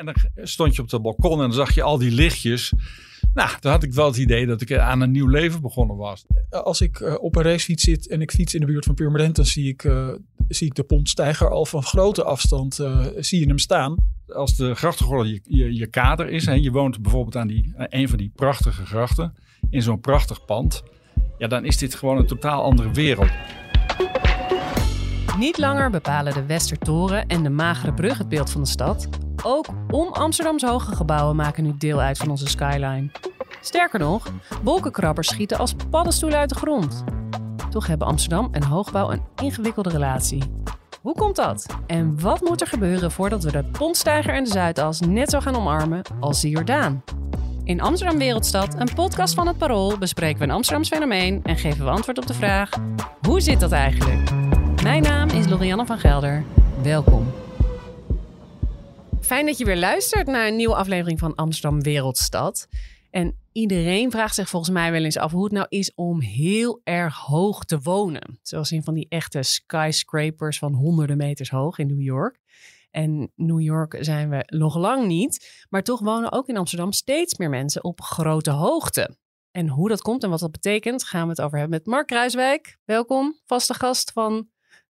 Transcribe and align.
En 0.00 0.06
dan 0.06 0.46
stond 0.46 0.76
je 0.76 0.82
op 0.82 0.90
het 0.90 1.02
balkon 1.02 1.32
en 1.32 1.38
dan 1.38 1.52
zag 1.52 1.74
je 1.74 1.82
al 1.82 1.98
die 1.98 2.10
lichtjes. 2.10 2.72
Nou, 3.34 3.50
dan 3.60 3.72
had 3.72 3.82
ik 3.82 3.92
wel 3.92 4.06
het 4.06 4.16
idee 4.16 4.46
dat 4.46 4.60
ik 4.60 4.72
aan 4.72 5.00
een 5.00 5.10
nieuw 5.10 5.26
leven 5.26 5.60
begonnen 5.60 5.96
was. 5.96 6.24
Als 6.50 6.80
ik 6.80 7.00
uh, 7.00 7.14
op 7.18 7.36
een 7.36 7.42
racefiets 7.42 7.84
zit 7.84 8.08
en 8.08 8.20
ik 8.20 8.30
fiets 8.30 8.54
in 8.54 8.60
de 8.60 8.66
buurt 8.66 8.84
van 8.84 8.94
Purmerend, 8.94 9.36
dan 9.36 9.46
zie 9.46 9.68
ik, 9.68 9.84
uh, 9.84 10.08
zie 10.48 10.66
ik 10.66 10.74
de 10.74 10.82
pontstijger 10.82 11.50
al 11.50 11.66
van 11.66 11.82
grote 11.82 12.24
afstand 12.24 12.78
uh, 12.78 13.06
zie 13.16 13.40
je 13.40 13.46
hem 13.46 13.58
staan. 13.58 13.96
Als 14.26 14.56
de 14.56 14.74
grachtengordel 14.74 15.32
je, 15.32 15.40
je, 15.44 15.74
je, 15.74 15.86
kader 15.86 16.28
is, 16.28 16.46
en 16.46 16.62
je 16.62 16.70
woont 16.70 17.02
bijvoorbeeld 17.02 17.36
aan 17.36 17.46
die, 17.46 17.72
een 17.76 18.08
van 18.08 18.18
die 18.18 18.32
prachtige 18.34 18.86
grachten, 18.86 19.34
in 19.70 19.82
zo'n 19.82 20.00
prachtig 20.00 20.44
pand, 20.44 20.82
ja, 21.38 21.48
dan 21.48 21.64
is 21.64 21.76
dit 21.76 21.94
gewoon 21.94 22.16
een 22.16 22.26
totaal 22.26 22.62
andere 22.62 22.90
wereld. 22.90 23.30
Niet 25.40 25.58
langer 25.58 25.90
bepalen 25.90 26.34
de 26.34 26.46
Westertoren 26.46 27.26
en 27.26 27.42
de 27.42 27.50
Magere 27.50 27.92
Brug 27.92 28.18
het 28.18 28.28
beeld 28.28 28.50
van 28.50 28.60
de 28.60 28.68
stad. 28.68 29.08
Ook 29.42 29.66
om 29.90 30.12
Amsterdams 30.12 30.62
hoge 30.62 30.94
gebouwen 30.94 31.36
maken 31.36 31.62
nu 31.62 31.74
deel 31.78 32.00
uit 32.00 32.18
van 32.18 32.30
onze 32.30 32.46
skyline. 32.46 33.10
Sterker 33.60 33.98
nog, 33.98 34.26
wolkenkrabbers 34.62 35.28
schieten 35.28 35.58
als 35.58 35.74
paddenstoelen 35.90 36.38
uit 36.38 36.48
de 36.48 36.54
grond. 36.54 37.04
Toch 37.70 37.86
hebben 37.86 38.06
Amsterdam 38.06 38.48
en 38.52 38.62
hoogbouw 38.62 39.10
een 39.10 39.22
ingewikkelde 39.42 39.90
relatie. 39.90 40.42
Hoe 41.00 41.14
komt 41.14 41.36
dat? 41.36 41.66
En 41.86 42.20
wat 42.20 42.40
moet 42.40 42.60
er 42.60 42.66
gebeuren 42.66 43.10
voordat 43.10 43.44
we 43.44 43.52
de 43.52 43.64
Pontstijger 43.64 44.34
en 44.34 44.44
de 44.44 44.50
Zuidas 44.50 45.00
net 45.00 45.30
zo 45.30 45.40
gaan 45.40 45.56
omarmen 45.56 46.02
als 46.20 46.40
de 46.40 46.48
Jordaan? 46.48 47.02
In 47.64 47.80
Amsterdam 47.80 48.18
Wereldstad, 48.18 48.74
een 48.74 48.94
podcast 48.94 49.34
van 49.34 49.46
het 49.46 49.58
Parool, 49.58 49.98
bespreken 49.98 50.38
we 50.38 50.44
een 50.44 50.50
Amsterdams 50.50 50.88
fenomeen 50.88 51.40
en 51.42 51.56
geven 51.56 51.84
we 51.84 51.90
antwoord 51.90 52.18
op 52.18 52.26
de 52.26 52.34
vraag: 52.34 52.70
hoe 53.20 53.40
zit 53.40 53.60
dat 53.60 53.72
eigenlijk? 53.72 54.49
Mijn 54.82 55.02
naam 55.02 55.28
is 55.28 55.48
Lorianne 55.48 55.86
van 55.86 55.98
Gelder. 55.98 56.44
Welkom. 56.82 57.32
Fijn 59.20 59.46
dat 59.46 59.58
je 59.58 59.64
weer 59.64 59.76
luistert 59.76 60.26
naar 60.26 60.46
een 60.46 60.56
nieuwe 60.56 60.74
aflevering 60.74 61.18
van 61.18 61.34
Amsterdam 61.34 61.82
Wereldstad. 61.82 62.68
En 63.10 63.36
iedereen 63.52 64.10
vraagt 64.10 64.34
zich 64.34 64.48
volgens 64.48 64.72
mij 64.72 64.92
wel 64.92 65.04
eens 65.04 65.16
af 65.16 65.32
hoe 65.32 65.44
het 65.44 65.52
nou 65.52 65.66
is 65.68 65.94
om 65.94 66.20
heel 66.20 66.80
erg 66.84 67.16
hoog 67.16 67.64
te 67.64 67.78
wonen. 67.78 68.38
Zoals 68.42 68.72
in 68.72 68.82
van 68.82 68.94
die 68.94 69.06
echte 69.08 69.42
skyscrapers 69.42 70.58
van 70.58 70.74
honderden 70.74 71.16
meters 71.16 71.50
hoog 71.50 71.78
in 71.78 71.86
New 71.86 72.02
York. 72.02 72.38
En 72.90 73.32
New 73.34 73.60
York 73.60 73.96
zijn 74.00 74.30
we 74.30 74.42
nog 74.46 74.76
lang 74.76 75.06
niet. 75.06 75.64
Maar 75.68 75.82
toch 75.82 76.00
wonen 76.00 76.32
ook 76.32 76.48
in 76.48 76.56
Amsterdam 76.56 76.92
steeds 76.92 77.38
meer 77.38 77.50
mensen 77.50 77.84
op 77.84 78.00
grote 78.00 78.50
hoogte. 78.50 79.16
En 79.50 79.68
hoe 79.68 79.88
dat 79.88 80.02
komt 80.02 80.22
en 80.22 80.30
wat 80.30 80.40
dat 80.40 80.52
betekent, 80.52 81.04
gaan 81.04 81.22
we 81.22 81.28
het 81.28 81.40
over 81.40 81.58
hebben 81.58 81.78
met 81.78 81.86
Mark 81.86 82.06
Kruiswijk. 82.06 82.78
Welkom, 82.84 83.40
vaste 83.44 83.74
gast 83.74 84.12
van 84.12 84.48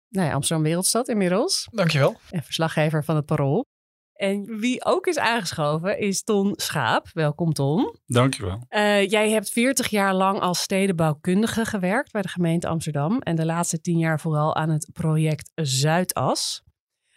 nou 0.09 0.27
ja, 0.27 0.33
Amsterdam 0.33 0.65
Wereldstad 0.65 1.07
inmiddels. 1.07 1.67
Dankjewel. 1.71 2.15
En 2.29 2.43
verslaggever 2.43 3.03
van 3.03 3.15
het 3.15 3.25
Parool. 3.25 3.65
En 4.13 4.59
wie 4.59 4.85
ook 4.85 5.07
is 5.07 5.17
aangeschoven 5.17 5.99
is 5.99 6.23
Ton 6.23 6.53
Schaap. 6.55 7.09
Welkom 7.13 7.53
Ton. 7.53 7.95
Dankjewel. 8.05 8.65
Uh, 8.69 9.07
jij 9.09 9.29
hebt 9.29 9.49
40 9.49 9.87
jaar 9.87 10.13
lang 10.13 10.39
als 10.39 10.61
stedenbouwkundige 10.61 11.65
gewerkt 11.65 12.11
bij 12.11 12.21
de 12.21 12.27
gemeente 12.27 12.67
Amsterdam. 12.67 13.19
En 13.19 13.35
de 13.35 13.45
laatste 13.45 13.81
10 13.81 13.97
jaar 13.97 14.19
vooral 14.19 14.55
aan 14.55 14.69
het 14.69 14.89
project 14.93 15.51
Zuidas. 15.55 16.63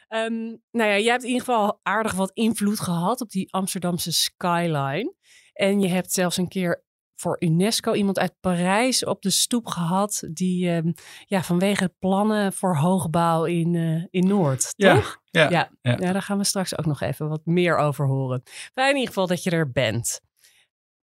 Um, 0.08 0.62
nou 0.70 0.90
ja, 0.90 0.98
jij 0.98 1.10
hebt 1.10 1.22
in 1.22 1.28
ieder 1.28 1.44
geval 1.44 1.80
aardig 1.82 2.12
wat 2.12 2.30
invloed 2.34 2.80
gehad 2.80 3.20
op 3.20 3.30
die 3.30 3.52
Amsterdamse 3.52 4.12
skyline. 4.12 5.14
En 5.52 5.80
je 5.80 5.88
hebt 5.88 6.12
zelfs 6.12 6.36
een 6.36 6.48
keer 6.48 6.84
voor 7.20 7.36
UNESCO 7.38 7.92
iemand 7.92 8.18
uit 8.18 8.34
Parijs 8.40 9.04
op 9.04 9.22
de 9.22 9.30
stoep 9.30 9.66
gehad. 9.66 10.28
Die 10.32 10.82
uh, 10.82 10.92
ja, 11.26 11.42
vanwege 11.42 11.94
plannen 11.98 12.52
voor 12.52 12.76
hoogbouw 12.76 13.44
in, 13.44 13.74
uh, 13.74 14.04
in 14.10 14.26
Noord. 14.26 14.72
Ja, 14.76 14.94
toch? 14.94 15.20
Ja, 15.24 15.50
ja, 15.50 15.70
ja. 15.82 15.96
ja, 16.00 16.12
daar 16.12 16.22
gaan 16.22 16.38
we 16.38 16.44
straks 16.44 16.78
ook 16.78 16.86
nog 16.86 17.00
even 17.00 17.28
wat 17.28 17.40
meer 17.44 17.76
over 17.76 18.06
horen. 18.06 18.42
Fijn 18.74 18.88
in 18.88 18.94
ieder 18.94 19.08
geval 19.08 19.26
dat 19.26 19.42
je 19.42 19.50
er 19.50 19.70
bent. 19.70 20.20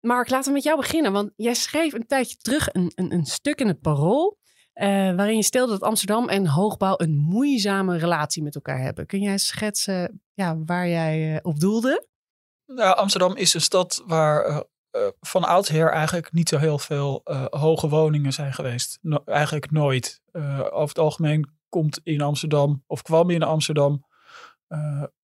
Mark, 0.01 0.31
laten 0.31 0.49
we 0.49 0.55
met 0.55 0.63
jou 0.63 0.77
beginnen. 0.77 1.13
Want 1.13 1.31
jij 1.37 1.55
schreef 1.55 1.93
een 1.93 2.07
tijdje 2.07 2.37
terug 2.37 2.69
een, 2.73 2.93
een, 2.95 3.13
een 3.13 3.25
stuk 3.25 3.61
in 3.61 3.69
het 3.69 3.81
Parool. 3.81 4.41
Uh, 4.75 4.87
waarin 4.89 5.37
je 5.37 5.43
stelde 5.43 5.73
dat 5.73 5.83
Amsterdam 5.83 6.29
en 6.29 6.47
hoogbouw 6.47 6.95
een 6.97 7.17
moeizame 7.17 7.99
relatie 7.99 8.43
met 8.43 8.55
elkaar 8.55 8.81
hebben. 8.81 9.07
Kun 9.07 9.21
jij 9.21 9.39
schetsen 9.39 10.23
ja, 10.35 10.59
waar 10.65 10.89
jij 10.89 11.41
op 11.43 11.61
doelde? 11.61 12.07
Nou, 12.67 12.97
Amsterdam 12.97 13.37
is 13.37 13.55
een 13.55 13.61
stad 13.61 14.03
waar 14.07 14.49
uh, 14.49 14.61
van 15.21 15.45
oudsher 15.45 15.91
eigenlijk 15.91 16.33
niet 16.33 16.49
zo 16.49 16.59
heel 16.59 16.79
veel 16.79 17.21
uh, 17.25 17.45
hoge 17.51 17.89
woningen 17.89 18.33
zijn 18.33 18.53
geweest. 18.53 18.99
Eigenlijk 19.25 19.71
nooit. 19.71 20.23
Uh, 20.33 20.61
over 20.61 20.89
het 20.89 20.99
algemeen 20.99 21.51
komt 21.69 22.01
in 22.03 22.21
Amsterdam, 22.21 22.83
of 22.87 23.03
kwam 23.03 23.31
in 23.31 23.43
Amsterdam, 23.43 24.05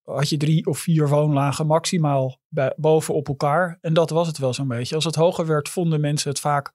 had 0.05 0.29
je 0.29 0.37
drie 0.37 0.67
of 0.67 0.79
vier 0.79 1.09
woonlagen 1.09 1.67
maximaal 1.67 2.41
bij, 2.49 2.73
boven 2.77 3.15
op 3.15 3.29
elkaar. 3.29 3.79
En 3.81 3.95
dat 3.95 4.11
was 4.11 4.27
het 4.27 4.39
wel 4.39 4.55
zo'n 4.55 4.69
beetje. 4.69 4.95
Als 4.95 5.05
het 5.05 5.15
hoger 5.15 5.47
werd, 5.47 5.69
vonden 5.69 6.01
mensen 6.01 6.31
het 6.31 6.41
vaak 6.41 6.73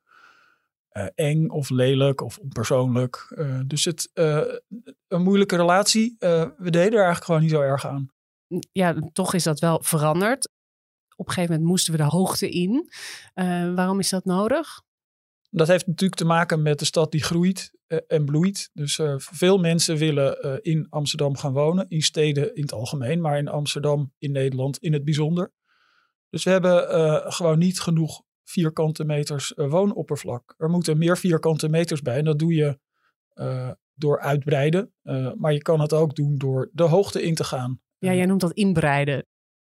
eng 1.15 1.49
of 1.49 1.69
lelijk 1.69 2.21
of 2.21 2.37
onpersoonlijk. 2.37 3.35
dus 3.65 3.85
het, 3.85 4.09
een 5.07 5.23
moeilijke 5.23 5.55
relatie. 5.55 6.15
we 6.19 6.55
deden 6.57 6.91
er 6.91 7.03
eigenlijk 7.03 7.25
gewoon 7.25 7.41
niet 7.41 7.51
zo 7.51 7.61
erg 7.61 7.87
aan. 7.87 8.11
Ja, 8.71 8.95
toch 9.13 9.33
is 9.33 9.43
dat 9.43 9.59
wel 9.59 9.79
veranderd 9.83 10.49
op 11.23 11.29
een 11.29 11.33
gegeven 11.33 11.55
moment 11.55 11.71
moesten 11.71 11.91
we 11.93 11.99
de 11.99 12.09
hoogte 12.09 12.49
in. 12.49 12.89
Uh, 13.35 13.73
waarom 13.73 13.99
is 13.99 14.09
dat 14.09 14.25
nodig? 14.25 14.81
Dat 15.49 15.67
heeft 15.67 15.87
natuurlijk 15.87 16.19
te 16.19 16.25
maken 16.25 16.61
met 16.61 16.79
de 16.79 16.85
stad 16.85 17.11
die 17.11 17.23
groeit 17.23 17.71
uh, 17.87 17.99
en 18.07 18.25
bloeit. 18.25 18.69
Dus 18.73 18.97
uh, 18.97 19.13
veel 19.17 19.57
mensen 19.57 19.97
willen 19.97 20.61
in 20.63 20.87
Amsterdam 20.89 21.37
gaan 21.37 21.53
wonen. 21.53 21.85
In 21.89 22.01
steden 22.01 22.55
in 22.55 22.61
het 22.61 22.73
algemeen, 22.73 23.21
maar 23.21 23.37
in 23.37 23.47
Amsterdam, 23.47 24.13
in 24.17 24.31
Nederland 24.31 24.77
in 24.77 24.93
het 24.93 25.03
bijzonder. 25.03 25.51
Dus 26.29 26.43
we 26.43 26.49
hebben 26.49 27.31
gewoon 27.33 27.57
niet 27.57 27.79
genoeg 27.79 28.23
vierkante 28.43 29.03
meters 29.03 29.53
woonoppervlak. 29.55 30.53
Er 30.57 30.69
moeten 30.69 30.97
meer 30.97 31.17
vierkante 31.17 31.69
meters 31.69 32.01
bij. 32.01 32.17
En 32.17 32.25
dat 32.25 32.39
doe 32.39 32.53
je 32.53 32.79
door 33.93 34.19
uitbreiden. 34.19 34.93
maar 35.35 35.53
je 35.53 35.61
kan 35.61 35.79
het 35.79 35.93
ook 35.93 36.15
doen 36.15 36.37
door 36.37 36.69
de 36.73 36.83
hoogte 36.83 37.21
in 37.21 37.35
te 37.35 37.43
gaan. 37.43 37.81
Ja, 37.97 38.13
jij 38.13 38.25
noemt 38.25 38.41
dat 38.41 38.53
inbreiden. 38.53 39.25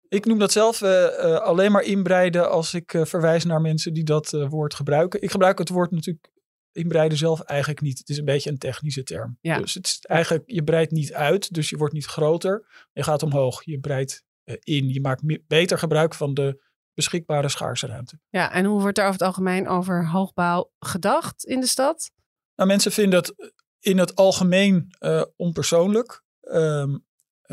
Ik 0.10 0.26
noem 0.26 0.40
dat 0.40 0.52
zelf 0.52 0.82
uh, 0.82 0.90
uh, 0.90 1.36
alleen 1.36 1.72
maar 1.72 1.84
inbreiden 1.84 2.52
als 2.52 2.74
ik 2.74 2.94
uh, 2.94 3.06
verwijs 3.06 3.46
naar 3.46 3.62
mensen 3.62 3.94
die 3.94 4.04
dat 4.04 4.30
woord 4.32 4.74
gebruiken. 4.74 5.22
Ik 5.22 5.32
gebruik 5.32 5.58
het 5.58 5.70
woord 5.70 5.92
natuurlijk 5.92 6.32
inbreiden 6.72 7.18
zelf 7.18 7.42
eigenlijk 7.42 7.82
niet. 7.82 7.98
Het 7.98 8.10
is 8.10 8.18
een 8.18 8.26
beetje 8.26 8.50
een 8.50 8.58
technische 8.58 9.04
term. 9.04 9.38
Ja. 9.42 9.60
Dus 9.60 9.74
het 9.74 9.86
is 9.86 10.00
eigenlijk, 10.02 10.44
je 10.46 10.64
breidt 10.64 10.92
niet 10.92 11.14
uit, 11.14 11.54
dus 11.54 11.70
je 11.70 11.78
wordt 11.78 11.94
niet 11.94 12.06
groter. 12.06 12.86
Je 12.94 13.04
gaat 13.04 13.24
omhoog, 13.24 13.64
je 13.64 13.80
breidt 13.80 14.24
in. 14.60 14.90
Je 14.90 15.02
maakt 15.02 15.22
meer, 15.22 15.44
beter 15.48 15.78
gebruik 15.78 16.14
van 16.14 16.34
de 16.34 16.66
beschikbare 16.94 17.50
schaarse 17.50 17.88
ruimte. 17.88 18.20
Ja, 18.30 18.52
en 18.52 18.66
hoe 18.66 18.82
wordt 18.82 18.98
er 18.98 19.04
over 19.04 19.18
het 19.18 19.28
algemeen 19.28 19.68
over 19.68 20.08
hoogbouw 20.08 20.72
gedacht 20.80 21.46
in 21.46 21.60
de 21.60 21.68
stad? 21.68 22.12
Nou, 22.56 22.70
mensen 22.70 22.92
vinden 22.92 23.20
het 23.20 23.54
in 23.80 23.98
het 23.98 24.16
algemeen 24.16 24.88
onpersoonlijk. 25.36 26.24
Um, 26.42 27.06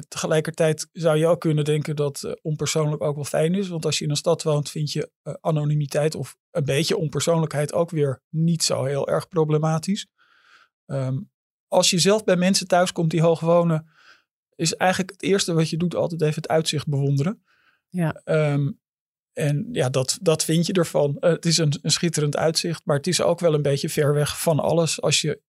Tegelijkertijd 0.08 0.88
zou 0.92 1.16
je 1.16 1.26
ook 1.26 1.40
kunnen 1.40 1.64
denken 1.64 1.96
dat 1.96 2.22
uh, 2.22 2.32
onpersoonlijk 2.42 3.02
ook 3.02 3.14
wel 3.14 3.24
fijn 3.24 3.54
is. 3.54 3.68
Want 3.68 3.84
als 3.84 3.98
je 3.98 4.04
in 4.04 4.10
een 4.10 4.16
stad 4.16 4.42
woont, 4.42 4.70
vind 4.70 4.92
je 4.92 5.10
uh, 5.22 5.34
anonimiteit 5.40 6.14
of 6.14 6.36
een 6.50 6.64
beetje 6.64 6.96
onpersoonlijkheid 6.96 7.72
ook 7.72 7.90
weer 7.90 8.22
niet 8.28 8.62
zo 8.62 8.84
heel 8.84 9.08
erg 9.08 9.28
problematisch. 9.28 10.06
Um, 10.86 11.30
als 11.68 11.90
je 11.90 11.98
zelf 11.98 12.24
bij 12.24 12.36
mensen 12.36 12.66
thuis 12.66 12.92
komt 12.92 13.10
die 13.10 13.22
hoog 13.22 13.40
wonen, 13.40 13.88
is 14.54 14.76
eigenlijk 14.76 15.10
het 15.10 15.22
eerste 15.22 15.52
wat 15.52 15.70
je 15.70 15.76
doet 15.76 15.94
altijd 15.94 16.22
even 16.22 16.34
het 16.34 16.48
uitzicht 16.48 16.88
bewonderen. 16.88 17.44
Ja. 17.88 18.20
Um, 18.24 18.80
en 19.32 19.68
ja, 19.72 19.88
dat, 19.88 20.18
dat 20.20 20.44
vind 20.44 20.66
je 20.66 20.72
ervan. 20.72 21.16
Uh, 21.20 21.30
het 21.30 21.46
is 21.46 21.58
een, 21.58 21.78
een 21.82 21.90
schitterend 21.90 22.36
uitzicht, 22.36 22.84
maar 22.84 22.96
het 22.96 23.06
is 23.06 23.22
ook 23.22 23.40
wel 23.40 23.54
een 23.54 23.62
beetje 23.62 23.88
ver 23.88 24.14
weg 24.14 24.40
van 24.40 24.60
alles 24.60 25.00
als 25.00 25.20
je 25.20 25.42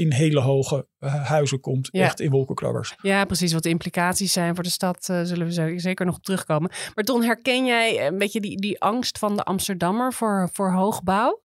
in 0.00 0.12
hele 0.12 0.40
hoge 0.40 0.86
uh, 1.00 1.26
huizen 1.26 1.60
komt. 1.60 1.88
Ja. 1.92 2.04
Echt 2.04 2.20
in 2.20 2.30
wolkenkrabbers. 2.30 2.94
Ja, 3.02 3.24
precies. 3.24 3.52
Wat 3.52 3.62
de 3.62 3.68
implicaties 3.68 4.32
zijn 4.32 4.54
voor 4.54 4.64
de 4.64 4.70
stad 4.70 5.08
uh, 5.10 5.20
zullen 5.22 5.46
we 5.46 5.78
zeker 5.78 6.06
nog 6.06 6.20
terugkomen. 6.20 6.70
Maar 6.94 7.04
Don, 7.04 7.22
herken 7.22 7.64
jij 7.64 8.06
een 8.06 8.18
beetje 8.18 8.40
die, 8.40 8.60
die 8.60 8.80
angst 8.80 9.18
van 9.18 9.36
de 9.36 9.42
Amsterdammer 9.42 10.12
voor, 10.12 10.48
voor 10.52 10.72
hoogbouw? 10.72 11.42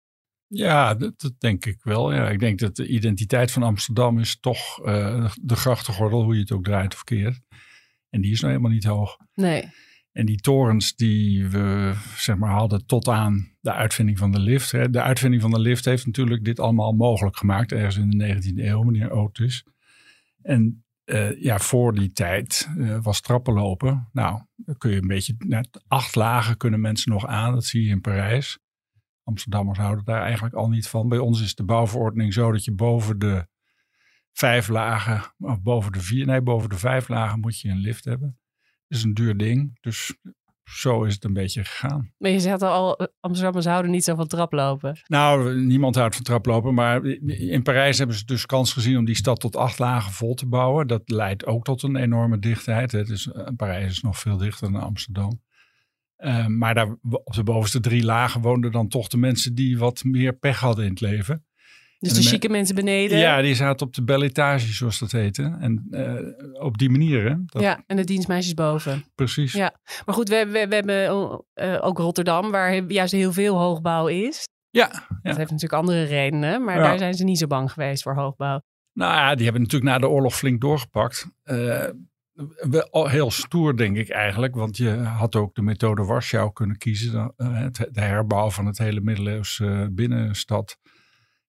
Ja, 0.46 0.94
dat, 0.94 1.20
dat, 1.20 1.32
denk 1.38 1.64
ik 1.64 1.78
wel. 1.82 2.12
Ja, 2.12 2.28
ik 2.28 2.38
denk 2.38 2.58
dat 2.58 2.76
de 2.76 2.86
identiteit 2.86 3.50
van 3.50 3.62
Amsterdam 3.62 4.18
is 4.18 4.40
toch 4.40 4.86
uh, 4.86 5.30
de 5.40 5.56
grachtengordel, 5.56 6.22
hoe 6.22 6.34
je 6.34 6.40
het 6.40 6.52
ook 6.52 6.64
draait 6.64 6.94
of 6.94 7.04
keert. 7.04 7.40
En 8.10 8.20
die 8.20 8.32
is 8.32 8.40
nou 8.40 8.52
helemaal 8.52 8.74
niet 8.74 8.84
hoog. 8.84 9.16
Nee. 9.34 9.70
En 10.12 10.26
die 10.26 10.40
torens 10.40 10.96
die 10.96 11.48
we 11.48 11.94
zeg 12.16 12.36
maar, 12.36 12.50
hadden 12.50 12.86
tot 12.86 13.08
aan 13.08 13.52
de 13.60 13.72
uitvinding 13.72 14.18
van 14.18 14.32
de 14.32 14.38
lift. 14.38 14.70
Hè. 14.70 14.90
De 14.90 15.02
uitvinding 15.02 15.42
van 15.42 15.50
de 15.50 15.60
lift 15.60 15.84
heeft 15.84 16.06
natuurlijk 16.06 16.44
dit 16.44 16.60
allemaal 16.60 16.92
mogelijk 16.92 17.36
gemaakt. 17.36 17.72
Ergens 17.72 17.96
in 17.96 18.10
de 18.10 18.34
19e 18.34 18.64
eeuw, 18.64 18.82
meneer 18.82 19.10
Otis. 19.10 19.64
En 20.42 20.84
uh, 21.04 21.42
ja, 21.42 21.58
voor 21.58 21.94
die 21.94 22.12
tijd 22.12 22.68
uh, 22.76 23.02
was 23.02 23.20
trappenlopen. 23.20 24.08
Nou, 24.12 24.42
dan 24.56 24.76
kun 24.76 24.90
je 24.90 25.00
een 25.00 25.06
beetje... 25.06 25.34
Net 25.38 25.84
acht 25.88 26.14
lagen 26.14 26.56
kunnen 26.56 26.80
mensen 26.80 27.12
nog 27.12 27.26
aan. 27.26 27.54
Dat 27.54 27.64
zie 27.64 27.84
je 27.84 27.90
in 27.90 28.00
Parijs. 28.00 28.58
Amsterdammers 29.24 29.78
houden 29.78 30.04
daar 30.04 30.22
eigenlijk 30.22 30.54
al 30.54 30.68
niet 30.68 30.88
van. 30.88 31.08
Bij 31.08 31.18
ons 31.18 31.42
is 31.42 31.54
de 31.54 31.64
bouwverordening 31.64 32.32
zo 32.32 32.52
dat 32.52 32.64
je 32.64 32.72
boven 32.72 33.18
de 33.18 33.46
vijf 34.32 34.68
lagen... 34.68 35.22
Of 35.38 35.62
boven 35.62 35.92
de 35.92 36.00
vier... 36.00 36.26
Nee, 36.26 36.40
boven 36.40 36.68
de 36.68 36.78
vijf 36.78 37.08
lagen 37.08 37.40
moet 37.40 37.60
je 37.60 37.68
een 37.68 37.76
lift 37.76 38.04
hebben. 38.04 38.38
Is 38.92 39.02
een 39.02 39.14
duur 39.14 39.36
ding. 39.36 39.78
Dus 39.80 40.14
zo 40.64 41.04
is 41.04 41.14
het 41.14 41.24
een 41.24 41.32
beetje 41.32 41.64
gegaan. 41.64 42.12
Maar 42.18 42.30
je 42.30 42.40
zegt 42.40 42.62
al, 42.62 42.96
eh, 42.96 43.06
Amsterdammers 43.20 43.66
houden 43.66 43.90
niet 43.90 44.04
zo 44.04 44.14
van 44.14 44.26
traplopen. 44.26 45.00
Nou, 45.06 45.60
niemand 45.60 45.94
houdt 45.94 46.14
van 46.14 46.24
traplopen. 46.24 46.74
Maar 46.74 47.04
in 47.04 47.62
Parijs 47.62 47.98
hebben 47.98 48.16
ze 48.16 48.24
dus 48.24 48.46
kans 48.46 48.72
gezien 48.72 48.98
om 48.98 49.04
die 49.04 49.14
stad 49.14 49.40
tot 49.40 49.56
acht 49.56 49.78
lagen 49.78 50.12
vol 50.12 50.34
te 50.34 50.46
bouwen. 50.46 50.86
Dat 50.86 51.02
leidt 51.04 51.46
ook 51.46 51.64
tot 51.64 51.82
een 51.82 51.96
enorme 51.96 52.38
dichtheid. 52.38 52.92
Het 52.92 53.08
is, 53.08 53.26
eh, 53.26 53.46
Parijs 53.56 53.90
is 53.90 54.02
nog 54.02 54.18
veel 54.18 54.36
dichter 54.36 54.72
dan 54.72 54.82
Amsterdam. 54.82 55.40
Uh, 56.18 56.46
maar 56.46 56.74
daar, 56.74 56.96
op 57.02 57.34
de 57.34 57.42
bovenste 57.42 57.80
drie 57.80 58.04
lagen 58.04 58.40
woonden 58.40 58.72
dan 58.72 58.88
toch 58.88 59.08
de 59.08 59.16
mensen 59.16 59.54
die 59.54 59.78
wat 59.78 60.04
meer 60.04 60.32
pech 60.32 60.60
hadden 60.60 60.84
in 60.84 60.90
het 60.90 61.00
leven. 61.00 61.44
Dus 62.02 62.12
de, 62.12 62.20
de 62.20 62.26
chique 62.26 62.48
mensen 62.48 62.74
beneden? 62.74 63.18
Ja, 63.18 63.40
die 63.40 63.54
zaten 63.54 63.86
op 63.86 63.94
de 63.94 64.04
belletage, 64.04 64.72
zoals 64.72 64.98
dat 64.98 65.12
heette. 65.12 65.56
En 65.60 65.86
uh, 65.90 66.64
op 66.64 66.78
die 66.78 66.90
manier, 66.90 67.28
hè? 67.28 67.34
Dat... 67.44 67.62
Ja, 67.62 67.82
en 67.86 67.96
de 67.96 68.04
dienstmeisjes 68.04 68.54
boven. 68.54 69.04
Precies. 69.14 69.52
Ja, 69.52 69.74
maar 70.04 70.14
goed, 70.14 70.28
we, 70.28 70.46
we, 70.46 70.66
we 70.68 70.74
hebben 70.74 71.42
uh, 71.54 71.78
ook 71.80 71.98
Rotterdam, 71.98 72.50
waar 72.50 72.74
juist 72.74 73.12
heel 73.12 73.32
veel 73.32 73.58
hoogbouw 73.58 74.06
is. 74.06 74.48
Ja, 74.70 74.90
ja. 74.92 75.08
Dat 75.22 75.36
heeft 75.36 75.50
natuurlijk 75.50 75.80
andere 75.82 76.02
redenen, 76.02 76.64
maar 76.64 76.76
ja. 76.76 76.82
daar 76.82 76.98
zijn 76.98 77.14
ze 77.14 77.24
niet 77.24 77.38
zo 77.38 77.46
bang 77.46 77.72
geweest 77.72 78.02
voor 78.02 78.14
hoogbouw. 78.14 78.60
Nou 78.92 79.14
ja, 79.14 79.34
die 79.34 79.44
hebben 79.44 79.62
natuurlijk 79.62 79.92
na 79.92 79.98
de 79.98 80.08
oorlog 80.08 80.34
flink 80.34 80.60
doorgepakt. 80.60 81.26
Uh, 81.44 81.84
wel 82.90 83.08
heel 83.08 83.30
stoer, 83.30 83.76
denk 83.76 83.96
ik 83.96 84.08
eigenlijk. 84.08 84.54
Want 84.54 84.76
je 84.76 84.90
had 84.96 85.36
ook 85.36 85.54
de 85.54 85.62
methode 85.62 86.04
Warschau 86.04 86.52
kunnen 86.52 86.78
kiezen. 86.78 87.34
De 87.90 88.00
herbouw 88.00 88.50
van 88.50 88.66
het 88.66 88.78
hele 88.78 89.00
middeleeuwse 89.00 89.88
binnenstad. 89.92 90.78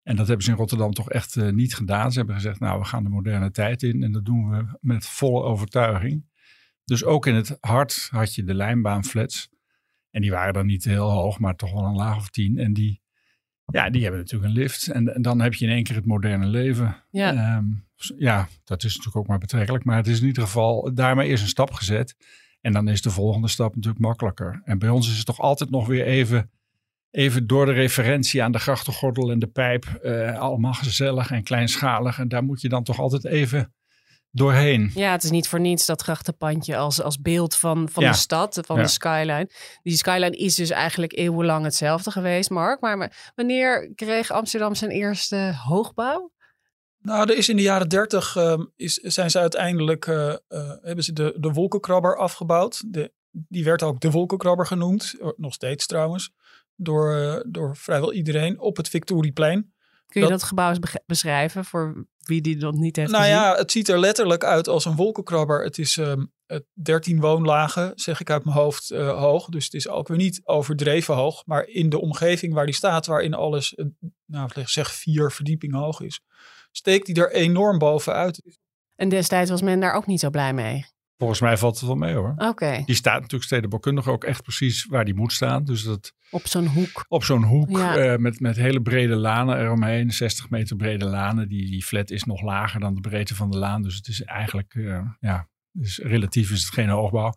En 0.03 0.15
dat 0.15 0.27
hebben 0.27 0.45
ze 0.45 0.51
in 0.51 0.57
Rotterdam 0.57 0.93
toch 0.93 1.09
echt 1.09 1.35
uh, 1.35 1.49
niet 1.49 1.75
gedaan. 1.75 2.11
Ze 2.11 2.17
hebben 2.17 2.35
gezegd, 2.35 2.59
nou, 2.59 2.79
we 2.79 2.85
gaan 2.85 3.03
de 3.03 3.09
moderne 3.09 3.51
tijd 3.51 3.83
in. 3.83 4.03
En 4.03 4.11
dat 4.11 4.25
doen 4.25 4.49
we 4.49 4.77
met 4.81 5.05
volle 5.05 5.43
overtuiging. 5.43 6.25
Dus 6.85 7.03
ook 7.03 7.25
in 7.25 7.35
het 7.35 7.57
hart 7.59 8.07
had 8.11 8.35
je 8.35 8.43
de 8.43 8.53
lijnbaanflats. 8.53 9.49
En 10.09 10.21
die 10.21 10.31
waren 10.31 10.53
dan 10.53 10.65
niet 10.65 10.83
heel 10.83 11.11
hoog, 11.11 11.39
maar 11.39 11.55
toch 11.55 11.71
wel 11.73 11.85
een 11.85 11.95
laag 11.95 12.17
of 12.17 12.29
tien. 12.29 12.57
En 12.57 12.73
die, 12.73 13.01
ja, 13.65 13.89
die 13.89 14.01
hebben 14.01 14.19
natuurlijk 14.19 14.49
een 14.49 14.59
lift. 14.59 14.87
En, 14.87 15.13
en 15.15 15.21
dan 15.21 15.41
heb 15.41 15.53
je 15.53 15.65
in 15.65 15.71
één 15.71 15.83
keer 15.83 15.95
het 15.95 16.05
moderne 16.05 16.45
leven. 16.45 17.03
Ja. 17.09 17.57
Um, 17.57 17.85
ja, 18.17 18.47
dat 18.63 18.83
is 18.83 18.89
natuurlijk 18.89 19.17
ook 19.17 19.27
maar 19.27 19.37
betrekkelijk. 19.37 19.83
Maar 19.83 19.97
het 19.97 20.07
is 20.07 20.19
in 20.19 20.27
ieder 20.27 20.43
geval, 20.43 20.93
daarmee 20.93 21.29
is 21.29 21.41
een 21.41 21.47
stap 21.47 21.71
gezet. 21.71 22.15
En 22.61 22.73
dan 22.73 22.87
is 22.87 23.01
de 23.01 23.09
volgende 23.09 23.47
stap 23.47 23.75
natuurlijk 23.75 24.03
makkelijker. 24.03 24.61
En 24.63 24.79
bij 24.79 24.89
ons 24.89 25.09
is 25.09 25.17
het 25.17 25.25
toch 25.25 25.39
altijd 25.39 25.69
nog 25.69 25.87
weer 25.87 26.05
even 26.05 26.51
even 27.13 27.47
door 27.47 27.65
de 27.65 27.71
referentie 27.71 28.43
aan 28.43 28.51
de 28.51 28.59
grachtengordel 28.59 29.31
en 29.31 29.39
de 29.39 29.47
pijp. 29.47 29.99
Uh, 30.03 30.39
allemaal 30.39 30.73
gezellig 30.73 31.31
en 31.31 31.43
kleinschalig. 31.43 32.19
En 32.19 32.27
daar 32.27 32.43
moet 32.43 32.61
je 32.61 32.69
dan 32.69 32.83
toch 32.83 32.99
altijd 32.99 33.25
even 33.25 33.73
doorheen. 34.31 34.91
Ja, 34.93 35.11
het 35.11 35.23
is 35.23 35.29
niet 35.29 35.47
voor 35.47 35.59
niets 35.59 35.85
dat 35.85 36.01
grachtenpandje 36.01 36.77
als, 36.77 37.01
als 37.01 37.21
beeld 37.21 37.55
van, 37.55 37.89
van 37.89 38.03
Ja. 38.03 38.11
de 38.11 38.17
stad, 38.17 38.59
van 38.65 38.75
Ja. 38.75 38.81
de 38.81 38.87
skyline. 38.87 39.49
Die 39.83 39.97
skyline 39.97 40.37
is 40.37 40.55
dus 40.55 40.69
eigenlijk 40.69 41.17
eeuwenlang 41.17 41.63
hetzelfde 41.63 42.11
geweest, 42.11 42.49
Mark. 42.49 42.81
Maar, 42.81 42.97
maar 42.97 43.31
wanneer 43.35 43.91
kreeg 43.95 44.31
Amsterdam 44.31 44.75
zijn 44.75 44.91
eerste 44.91 45.59
hoogbouw? 45.63 46.31
Nou, 46.99 47.29
er 47.31 47.37
is 47.37 47.49
in 47.49 47.55
de 47.55 47.61
jaren 47.61 47.89
dertig 47.89 48.35
is, 48.75 48.93
zijn 48.93 49.31
ze 49.31 49.39
uiteindelijk, 49.39 50.07
eh, 50.07 50.29
eh, 50.29 50.37
hebben 50.81 51.03
ze 51.03 51.13
de, 51.13 51.35
de 51.39 51.51
wolkenkrabber 51.51 52.17
afgebouwd. 52.17 52.93
De, 52.93 53.13
die 53.29 53.63
werd 53.63 53.83
ook 53.83 53.99
de 53.99 54.11
wolkenkrabber 54.11 54.65
genoemd, 54.65 55.15
eh, 55.21 55.27
nog 55.35 55.53
steeds 55.53 55.85
trouwens, 55.85 56.31
door, 56.75 57.43
door 57.47 57.75
vrijwel 57.77 58.13
iedereen 58.13 58.59
op 58.59 58.77
het 58.77 58.89
Victorieplein. 58.89 59.71
Kun 60.07 60.21
je 60.21 60.27
Dat- 60.27 60.39
dat, 60.39 60.47
gebouw 60.47 60.69
eens 60.69 60.79
beschrijven 61.05 61.65
voor 61.65 62.05
wie 62.17 62.41
die 62.41 62.57
nog 62.57 62.73
niet 62.73 62.95
heeft 62.95 63.11
Nou 63.11 63.23
gezien? 63.23 63.37
ja, 63.37 63.55
het 63.55 63.71
ziet 63.71 63.89
er 63.89 63.99
letterlijk 63.99 64.43
uit 64.43 64.67
als 64.67 64.85
een 64.85 64.95
wolkenkrabber. 64.95 65.63
Het 65.63 65.77
is 65.77 65.97
ehm, 65.97 66.25
het 66.45 66.65
13 66.73 67.19
woonlagen, 67.19 67.91
zeg 67.95 68.19
ik 68.19 68.29
uit 68.29 68.43
mijn 68.43 68.57
hoofd, 68.57 68.91
eh, 68.91 69.19
hoog. 69.19 69.45
Dus 69.49 69.63
het 69.63 69.73
is 69.73 69.87
ook 69.87 70.07
weer 70.07 70.17
niet 70.17 70.41
overdreven 70.43 71.15
hoog. 71.15 71.45
Maar 71.45 71.67
in 71.67 71.89
de 71.89 72.01
omgeving 72.01 72.53
waar 72.53 72.65
die 72.65 72.75
staat, 72.75 73.05
waarin 73.05 73.33
alles, 73.33 73.75
eh, 73.75 73.85
nou 74.25 74.49
zeg 74.65 74.91
vier 74.91 75.31
verdiepingen 75.31 75.79
hoog 75.79 76.01
is, 76.01 76.21
steekt 76.71 77.05
die 77.05 77.15
er 77.15 77.31
enorm 77.31 77.77
bovenuit. 77.77 78.41
En 78.95 79.09
destijds 79.09 79.49
was 79.49 79.61
men 79.61 79.79
daar 79.79 79.93
ook 79.93 80.05
niet 80.07 80.19
zo 80.19 80.29
blij 80.29 80.53
mee. 80.53 80.85
Volgens 81.23 81.41
mij 81.41 81.57
valt 81.57 81.75
het 81.79 81.85
wel 81.85 81.95
mee 81.95 82.15
hoor. 82.15 82.33
Oké, 82.37 82.83
Die 82.85 82.95
staat 82.95 83.15
natuurlijk 83.21 83.43
stedenbouwkundig 83.43 84.07
ook 84.07 84.23
echt 84.23 84.41
precies 84.43 84.85
waar 84.85 85.05
die 85.05 85.13
moet 85.15 85.33
staan. 85.33 85.63
Dus 85.65 85.83
dat 85.83 86.13
op 86.31 86.47
zo'n 86.47 86.67
hoek. 86.67 87.05
op 87.07 87.23
zo'n 87.23 87.43
hoek 87.43 87.69
Ja. 87.69 87.97
eh, 87.97 88.17
met, 88.17 88.39
met 88.39 88.55
hele 88.55 88.81
brede 88.81 89.15
lanen 89.15 89.59
eromheen. 89.59 90.11
60 90.11 90.49
meter 90.49 90.75
brede 90.75 91.05
lanen. 91.05 91.47
Die, 91.47 91.69
die 91.69 91.83
flat 91.83 92.09
is 92.09 92.23
nog 92.23 92.41
lager 92.41 92.79
dan 92.79 92.95
de 92.95 93.01
breedte 93.01 93.35
van 93.35 93.51
de 93.51 93.57
laan. 93.57 93.81
Dus 93.81 93.95
het 93.95 94.07
is 94.07 94.21
eigenlijk, 94.21 94.73
eh, 94.75 95.01
ja, 95.19 95.47
dus 95.71 95.97
relatief 95.97 96.51
is 96.51 96.63
het 96.63 96.73
geen 96.73 96.89
hoogbouw. 96.89 97.33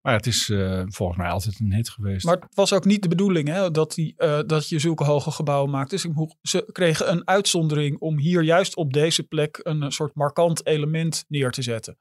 Maar 0.00 0.16
het 0.16 0.26
is 0.26 0.50
eh, 0.50 0.82
volgens 0.86 1.18
mij 1.18 1.28
altijd 1.30 1.60
een 1.60 1.72
hit 1.74 1.88
geweest. 1.88 2.24
Maar 2.24 2.34
het 2.36 2.54
was 2.54 2.72
ook 2.72 2.84
niet 2.84 3.02
de 3.02 3.08
bedoeling 3.08 3.48
hè, 3.48 3.70
dat, 3.70 3.94
die, 3.94 4.14
eh, 4.16 4.38
dat 4.46 4.68
je 4.68 4.78
zulke 4.78 5.04
hoge 5.04 5.30
gebouwen 5.30 5.70
maakt. 5.70 5.90
Dus 5.90 6.06
ze 6.42 6.68
kregen 6.72 7.10
een 7.10 7.28
uitzondering 7.28 7.98
om 7.98 8.18
hier 8.18 8.42
juist 8.42 8.76
op 8.76 8.92
deze 8.92 9.22
plek 9.22 9.60
een 9.62 9.92
soort 9.92 10.14
markant 10.14 10.66
element 10.66 11.24
neer 11.28 11.50
te 11.50 11.62
zetten. 11.62 11.98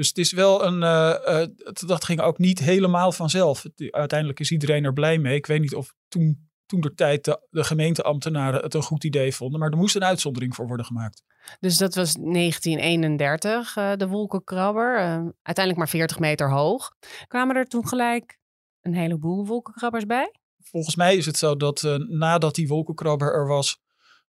Dus 0.00 0.08
het 0.08 0.18
is 0.18 0.32
wel 0.32 0.64
een. 0.64 0.82
eh, 0.82 1.42
eh, 1.42 1.48
dat 1.86 2.04
ging 2.04 2.20
ook 2.20 2.38
niet 2.38 2.58
helemaal 2.58 3.12
vanzelf. 3.12 3.64
Uiteindelijk 3.90 4.40
is 4.40 4.50
iedereen 4.50 4.84
er 4.84 4.92
blij 4.92 5.18
mee. 5.18 5.34
Ik 5.34 5.46
weet 5.46 5.60
niet 5.60 5.74
of 5.74 5.94
toen, 6.08 6.50
toen 6.66 6.80
de 6.80 6.94
tijd 6.94 7.24
de, 7.24 7.46
de 7.50 7.64
gemeenteambtenaren 7.64 8.62
het 8.62 8.74
een 8.74 8.82
goed 8.82 9.04
idee 9.04 9.34
vonden. 9.34 9.60
Maar 9.60 9.70
er 9.70 9.76
moest 9.76 9.96
een 9.96 10.04
uitzondering 10.04 10.54
voor 10.54 10.66
worden 10.66 10.86
gemaakt. 10.86 11.22
Dus 11.58 11.76
dat 11.76 11.94
was 11.94 12.12
1931, 12.12 13.76
eh, 13.76 13.92
de 13.96 14.08
wolkenkrabber. 14.08 14.96
uiteindelijk 15.42 15.76
maar 15.76 15.88
40 15.88 16.18
meter 16.18 16.50
hoog. 16.50 16.90
Kwamen 17.26 17.56
er 17.56 17.66
toen 17.66 17.88
gelijk 17.88 18.38
een 18.80 18.94
heleboel 18.94 19.46
wolkenkrabbers 19.46 20.04
bij? 20.04 20.34
Volgens 20.62 20.96
mij 20.96 21.16
is 21.16 21.26
het 21.26 21.36
zo 21.36 21.56
dat 21.56 21.82
nadat 22.08 22.54
die 22.54 22.68
wolkenkrabber 22.68 23.32
er 23.32 23.46
was, 23.46 23.78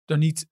er 0.06 0.18
niet 0.18 0.48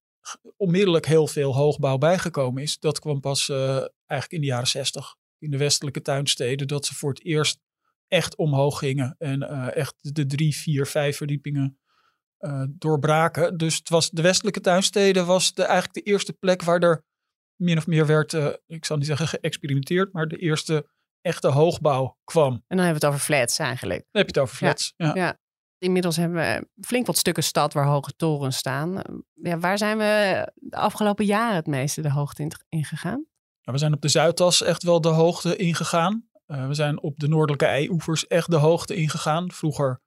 onmiddellijk 0.58 1.06
heel 1.06 1.28
veel 1.28 1.56
hoogbouw 1.56 1.98
bijgekomen 1.98 2.64
is. 2.64 2.80
Dat 2.80 3.00
kwam 3.00 3.20
pas 3.20 3.50
eh, 3.50 3.76
eigenlijk 4.06 4.32
in 4.32 4.42
de 4.42 4.46
jaren 4.46 4.68
zestig 4.68 5.16
in 5.40 5.52
de 5.52 5.58
westelijke 5.58 6.02
tuinsteden, 6.02 6.68
dat 6.68 6.86
ze 6.86 6.96
voor 6.96 7.10
het 7.10 7.26
eerst 7.26 7.60
echt 8.08 8.36
omhoog 8.36 8.80
gingen 8.80 9.16
en 9.18 9.42
eh, 9.42 9.76
echt 9.76 9.96
de 10.16 10.26
drie, 10.26 10.56
vier, 10.56 10.86
vijf 10.86 11.18
verdiepingen 11.18 11.80
eh, 12.38 12.64
doorbraken. 12.70 13.58
Dus 13.58 13.78
het 13.78 13.90
was, 13.90 14.10
de 14.10 14.22
westelijke 14.22 14.62
tuinsteden 14.62 15.26
was 15.26 15.54
de, 15.54 15.64
eigenlijk 15.64 15.94
de 15.94 16.12
eerste 16.12 16.34
plek 16.34 16.62
waar 16.62 16.82
er 16.82 17.06
min 17.56 17.78
of 17.78 17.88
meer 17.88 18.06
werd, 18.06 18.34
ik 18.66 18.86
zal 18.86 18.98
niet 18.98 19.06
zeggen 19.06 19.28
geëxperimenteerd, 19.28 20.14
maar 20.14 20.28
de 20.28 20.38
eerste 20.38 20.90
echte 21.22 21.48
hoogbouw 21.48 22.18
kwam. 22.24 22.54
En 22.54 22.78
dan 22.78 22.86
hebben 22.86 23.02
we 23.02 23.06
het 23.06 23.16
over 23.16 23.26
flats 23.26 23.60
eigenlijk. 23.60 24.00
heb 24.12 24.22
je 24.22 24.28
het 24.28 24.38
over 24.38 24.56
flats. 24.56 24.94
Ja. 24.98 25.16
Ja. 25.16 25.40
Inmiddels 25.80 26.16
hebben 26.16 26.38
we 26.38 26.68
flink 26.86 27.06
wat 27.06 27.18
stukken 27.18 27.44
stad 27.44 27.74
waar 27.74 27.86
hoge 27.86 28.16
torens 28.16 28.58
staan. 28.58 29.02
Ja, 29.34 29.60
waar 29.60 29.78
zijn 29.78 29.98
we 29.98 30.52
de 30.56 30.76
afgelopen 30.76 31.26
jaren 31.26 31.56
het 31.56 31.68
meeste 31.68 32.02
de 32.02 32.12
hoogte 32.12 32.50
in, 32.70 32.86
gegaan? 32.86 33.26
Nou, 33.62 33.78
we 33.78 33.78
zijn 33.78 33.94
op 33.94 34.02
de 34.02 34.10
Zuidas 34.10 34.62
echt 34.62 34.84
wel 34.84 35.02
de 35.02 35.08
hoogte 35.08 35.56
ingegaan. 35.56 36.30
Eh, 36.46 36.68
we 36.68 36.74
zijn 36.74 37.02
op 37.02 37.20
de 37.20 37.28
noordelijke 37.28 37.66
eioevers 37.66 38.28
echt 38.28 38.52
de 38.52 38.56
hoogte 38.56 38.96
ingegaan. 38.96 39.52
Vroeger 39.52 40.02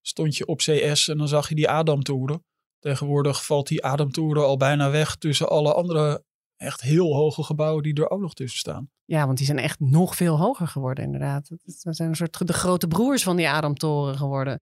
stond 0.00 0.36
je 0.36 0.46
op 0.46 0.58
CS 0.58 1.08
en 1.08 1.18
dan 1.18 1.28
zag 1.28 1.48
je 1.48 1.54
die 1.54 1.68
Adamtoren. 1.68 2.44
Tegenwoordig 2.78 3.44
valt 3.44 3.68
die 3.68 3.84
Adamtoren 3.84 4.44
al 4.44 4.56
bijna 4.56 4.90
weg 4.90 5.16
tussen 5.16 5.48
alle 5.48 5.74
andere 5.74 6.24
echt 6.60 6.80
heel 6.80 7.14
hoge 7.14 7.42
gebouwen 7.42 7.82
die 7.82 7.94
er 7.94 8.10
ook 8.10 8.20
nog 8.20 8.34
tussen 8.34 8.58
staan. 8.58 8.90
Ja, 9.04 9.26
want 9.26 9.36
die 9.36 9.46
zijn 9.46 9.58
echt 9.58 9.80
nog 9.80 10.16
veel 10.16 10.38
hoger 10.38 10.66
geworden 10.66 11.04
inderdaad. 11.04 11.48
Dat 11.82 11.96
zijn 11.96 12.08
een 12.08 12.16
soort 12.16 12.46
de 12.46 12.52
grote 12.52 12.86
broers 12.86 13.22
van 13.22 13.36
die 13.36 13.48
Adamtoren 13.48 14.16
geworden. 14.16 14.60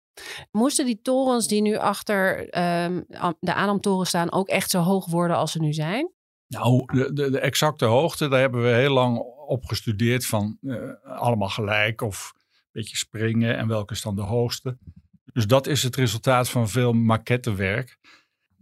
Moesten 0.50 0.86
die 0.86 1.00
torens 1.02 1.48
die 1.48 1.62
nu 1.62 1.76
achter 1.76 2.48
ehm, 2.48 3.00
de 3.40 3.54
Adamtoren 3.54 4.06
staan 4.06 4.32
ook 4.32 4.48
echt 4.48 4.70
zo 4.70 4.80
hoog 4.80 5.06
worden 5.06 5.36
als 5.36 5.52
ze 5.52 5.60
nu 5.60 5.72
zijn? 5.72 6.12
Nou, 6.46 6.82
de, 6.86 7.12
de, 7.12 7.30
de 7.30 7.40
exacte 7.40 7.84
hoogte, 7.84 8.28
daar 8.28 8.40
hebben 8.40 8.62
we 8.62 8.68
heel 8.68 8.92
lang 8.92 9.18
op 9.46 9.64
gestudeerd 9.64 10.26
van 10.26 10.58
eh, 10.62 10.76
allemaal 11.02 11.48
gelijk 11.48 12.00
of 12.00 12.32
een 12.34 12.68
beetje 12.72 12.96
springen 12.96 13.56
en 13.56 13.68
welke 13.68 13.92
is 13.92 14.02
dan 14.02 14.16
de 14.16 14.22
hoogste. 14.22 14.78
Dus 15.32 15.46
dat 15.46 15.66
is 15.66 15.82
het 15.82 15.96
resultaat 15.96 16.50
van 16.50 16.68
veel 16.68 16.92
maquettewerk. 16.92 17.98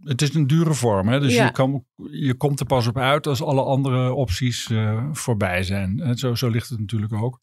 Het 0.03 0.21
is 0.21 0.33
een 0.33 0.47
dure 0.47 0.73
vorm, 0.73 1.07
hè? 1.07 1.19
dus 1.19 1.33
Ja. 1.33 1.45
je, 1.45 1.51
kan, 1.51 1.85
je 2.11 2.33
komt 2.33 2.59
er 2.59 2.65
pas 2.65 2.87
op 2.87 2.97
uit 2.97 3.27
als 3.27 3.41
alle 3.41 3.63
andere 3.63 4.13
opties 4.13 4.69
eh, 4.69 5.09
voorbij 5.11 5.63
zijn. 5.63 5.99
En 5.99 6.17
zo, 6.17 6.35
zo 6.35 6.49
ligt 6.49 6.69
het 6.69 6.79
natuurlijk 6.79 7.13
ook. 7.13 7.41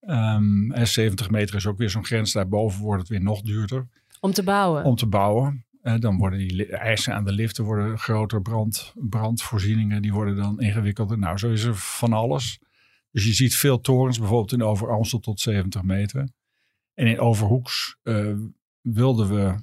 Ehm, 0.00 0.72
en 0.72 0.88
70 0.88 1.30
meter 1.30 1.54
is 1.56 1.66
ook 1.66 1.78
weer 1.78 1.90
zo'n 1.90 2.04
grens. 2.04 2.32
Daarboven 2.32 2.80
wordt 2.80 3.00
het 3.00 3.10
weer 3.10 3.22
nog 3.22 3.40
duurder 3.42 3.88
Om 4.20 4.32
te 4.32 4.42
bouwen? 4.42 4.84
om 4.84 4.96
te 4.96 5.06
bouwen. 5.06 5.66
Eh, 5.82 5.94
dan 5.98 6.16
worden 6.16 6.38
die 6.38 6.66
eisen 6.76 7.14
aan 7.14 7.24
de 7.24 7.32
liften 7.32 7.64
worden 7.64 7.98
groter, 7.98 8.42
brand, 8.42 8.92
brandvoorzieningen 8.94 10.02
die 10.02 10.12
worden 10.12 10.36
dan 10.36 10.60
ingewikkelder. 10.60 11.18
Nou, 11.18 11.38
zo 11.38 11.50
is 11.50 11.62
er 11.62 11.76
van 11.76 12.12
alles. 12.12 12.58
Dus 13.10 13.24
je 13.24 13.32
ziet 13.32 13.56
veel 13.56 13.80
torens, 13.80 14.18
bijvoorbeeld 14.18 14.52
in 14.52 14.62
Overamstel 14.62 15.18
tot 15.18 15.40
70 15.40 15.82
meter. 15.82 16.28
En 16.94 17.06
in 17.06 17.20
Overhoeks 17.20 17.96
eh, 18.02 18.32
wilden 18.80 19.28
we 19.28 19.54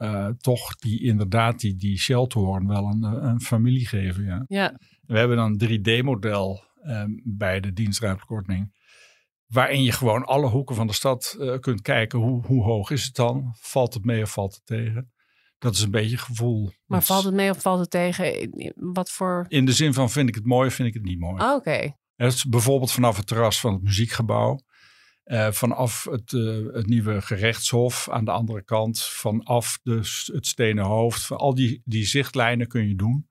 eh, 0.00 0.26
toch 0.26 0.76
die, 0.76 1.02
inderdaad 1.02 1.60
die, 1.60 1.76
die 1.76 1.98
Shell-toren 1.98 2.66
wel 2.66 2.84
een, 2.84 3.04
eh, 3.04 3.28
een 3.28 3.40
familie 3.40 3.86
geven. 3.86 4.24
Ja. 4.24 4.44
Ja, 4.46 4.78
We 5.06 5.18
hebben 5.18 5.36
dan 5.36 5.50
een 5.50 5.58
3D-model 5.58 6.64
ehm, 6.82 7.10
bij 7.24 7.60
de 7.60 7.72
dienstruimtelijke 7.72 8.34
ordening. 8.34 8.78
waarin 9.46 9.82
je 9.82 9.92
gewoon 9.92 10.24
alle 10.24 10.46
hoeken 10.46 10.74
van 10.74 10.86
de 10.86 10.92
stad 10.92 11.36
uh, 11.38 11.58
kunt 11.58 11.82
kijken. 11.82 12.18
Hoe, 12.18 12.46
hoe 12.46 12.62
hoog 12.64 12.90
is 12.90 13.04
het 13.04 13.14
dan? 13.14 13.54
Valt 13.58 13.94
het 13.94 14.04
mee 14.04 14.22
of 14.22 14.32
valt 14.32 14.54
het 14.54 14.66
tegen? 14.66 15.12
Dat 15.58 15.74
is 15.74 15.80
een 15.82 15.90
beetje 15.90 16.18
gevoel. 16.18 16.70
Maar 16.86 17.02
valt 17.02 17.24
het 17.24 17.34
mee 17.34 17.50
of 17.50 17.60
valt 17.60 17.80
het 17.80 17.90
tegen? 17.90 18.50
Wat 18.74 19.10
voor... 19.10 19.44
In 19.48 19.64
de 19.64 19.72
zin 19.72 19.94
van 19.94 20.10
vind 20.10 20.28
ik 20.28 20.34
het 20.34 20.46
mooi 20.46 20.68
of 20.68 20.74
vind 20.74 20.88
ik 20.88 20.94
het 20.94 21.02
niet 21.02 21.18
mooi. 21.18 21.42
Oh, 21.42 21.54
Oké. 21.54 21.94
Is 22.16 22.44
bijvoorbeeld 22.44 22.92
vanaf 22.92 23.16
het 23.16 23.26
terras 23.26 23.60
van 23.60 23.72
het 23.72 23.82
muziekgebouw. 23.82 24.60
Eh, 25.30 25.50
vanaf 25.50 26.06
het, 26.10 26.32
eh, 26.32 26.74
het 26.74 26.86
nieuwe 26.86 27.20
gerechtshof 27.20 28.08
aan 28.10 28.24
de 28.24 28.30
andere 28.30 28.62
kant. 28.64 29.02
Vanaf 29.02 29.78
de, 29.82 30.26
het 30.32 30.46
stenen 30.46 30.84
hoofd. 30.84 31.26
Van 31.26 31.36
al 31.36 31.54
die, 31.54 31.82
die 31.84 32.04
zichtlijnen 32.04 32.66
kun 32.68 32.88
je 32.88 32.94
doen. 32.94 33.28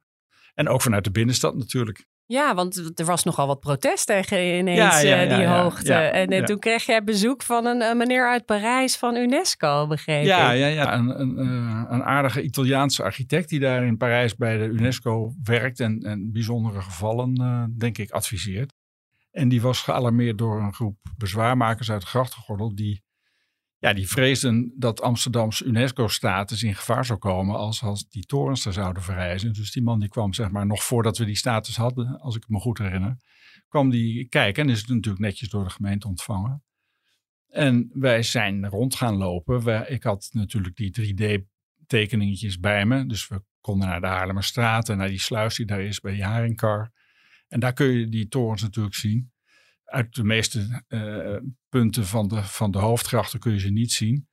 En 0.54 0.68
ook 0.70 0.82
vanuit 0.82 1.04
de 1.04 1.12
binnenstad 1.12 1.56
natuurlijk. 1.56 2.08
Ja, 2.26 2.56
want 2.56 3.00
er 3.00 3.06
was 3.06 3.24
nogal 3.24 3.48
wat 3.48 3.60
protest 3.60 4.08
tegen 4.08 4.58
ineens 4.58 4.78
Ja, 4.78 5.00
ja, 5.00 5.22
eh, 5.22 5.30
ja, 5.30 5.38
die 5.38 5.46
hoogte. 5.48 5.94
en 5.94 6.46
toen 6.46 6.60
kreeg 6.60 6.86
jij 6.86 7.04
bezoek 7.04 7.44
van 7.44 7.66
een 7.66 7.98
meneer 7.98 8.30
uit 8.30 8.46
Parijs 8.46 8.98
van 8.98 9.16
UNESCO, 9.16 9.88
begreep 9.88 10.26
Ja, 10.26 10.52
ik. 10.52 10.60
ja, 10.60 10.68
ja. 10.68 10.94
Een, 10.94 11.20
een, 11.20 11.38
een 11.94 12.04
aardige 12.04 12.42
Italiaanse 12.42 13.04
architect 13.04 13.50
die 13.50 13.60
daar 13.60 13.86
in 13.86 13.98
Parijs 13.98 14.36
bij 14.36 14.58
de 14.58 14.66
UNESCO 14.66 15.34
werkt. 15.44 15.80
En, 15.80 16.00
en 16.04 16.32
bijzondere 16.32 16.82
gevallen, 16.82 17.34
denk 17.78 17.98
ik, 17.98 18.12
adviseert. 18.12 18.74
En 19.32 19.50
die 19.50 19.62
was 19.62 19.82
gealarmeerd 19.82 20.38
door 20.38 20.62
een 20.62 20.74
groep 20.74 20.98
bezwaarmakers 21.18 21.92
uit 21.92 22.02
de 22.02 22.08
grachtengordel. 22.08 22.76
Die, 22.76 23.04
ja, 23.78 23.94
die 23.94 24.08
vreesden 24.08 24.74
dat 24.78 25.02
Amsterdams 25.02 25.62
UNESCO-status 25.62 26.64
in 26.64 26.76
gevaar 26.76 27.06
zou 27.06 27.20
komen 27.20 27.56
als, 27.56 27.84
als 27.84 28.10
die 28.10 28.26
torens 28.26 28.66
er 28.66 28.74
zouden 28.74 29.04
verrijzen. 29.04 29.54
Dus 29.54 29.72
die 29.72 29.84
man 29.84 30.00
die 30.00 30.10
kwam, 30.10 30.34
zeg 30.34 30.52
maar, 30.52 30.66
nog 30.66 30.84
voordat 30.84 31.18
we 31.18 31.26
die 31.26 31.36
status 31.36 31.78
hadden, 31.78 32.20
als 32.20 32.36
ik 32.36 32.48
me 32.48 32.60
goed 32.60 32.78
herinner, 32.78 33.18
kwam 33.68 33.90
die 33.90 34.28
kijken. 34.28 34.64
En 34.64 34.70
is 34.70 34.80
het 34.80 34.90
natuurlijk 34.90 35.24
netjes 35.24 35.50
door 35.50 35.64
de 35.64 35.70
gemeente 35.70 36.08
ontvangen. 36.08 36.64
En 37.48 37.90
wij 37.94 38.24
zijn 38.24 38.68
rond 38.68 38.96
gaan 38.96 39.16
lopen. 39.16 39.92
Ik 39.92 40.04
had 40.04 40.30
natuurlijk 40.32 40.76
die 40.76 41.14
3D-tekeningetjes 41.14 42.60
bij 42.60 42.86
me. 42.86 43.06
Dus 43.06 43.28
we 43.28 43.44
konden 43.62 43.88
naar 43.88 44.02
de 44.02 44.08
Haarlemmerstraat 44.08 44.90
en 44.90 44.98
naar 44.98 45.08
die 45.08 45.20
sluis 45.20 45.56
die 45.56 45.66
daar 45.66 45.82
is 45.82 46.00
bij 46.00 46.14
die 46.14 46.24
Haringkar. 46.24 46.92
En 47.50 47.60
daar 47.60 47.74
kun 47.74 47.88
je 47.88 48.10
die 48.10 48.28
torens 48.28 48.62
natuurlijk 48.62 48.96
zien. 48.96 49.32
Uit 49.84 50.16
de 50.16 50.24
meeste 50.24 50.84
eh, 50.88 51.36
punten 51.70 52.06
van 52.06 52.28
de, 52.28 52.44
van 52.44 52.72
de 52.72 52.78
hoofdgrachten 52.78 53.40
kun 53.40 53.52
je 53.52 53.60
ze 53.60 53.70
niet 53.70 53.92
zien. 53.92 54.28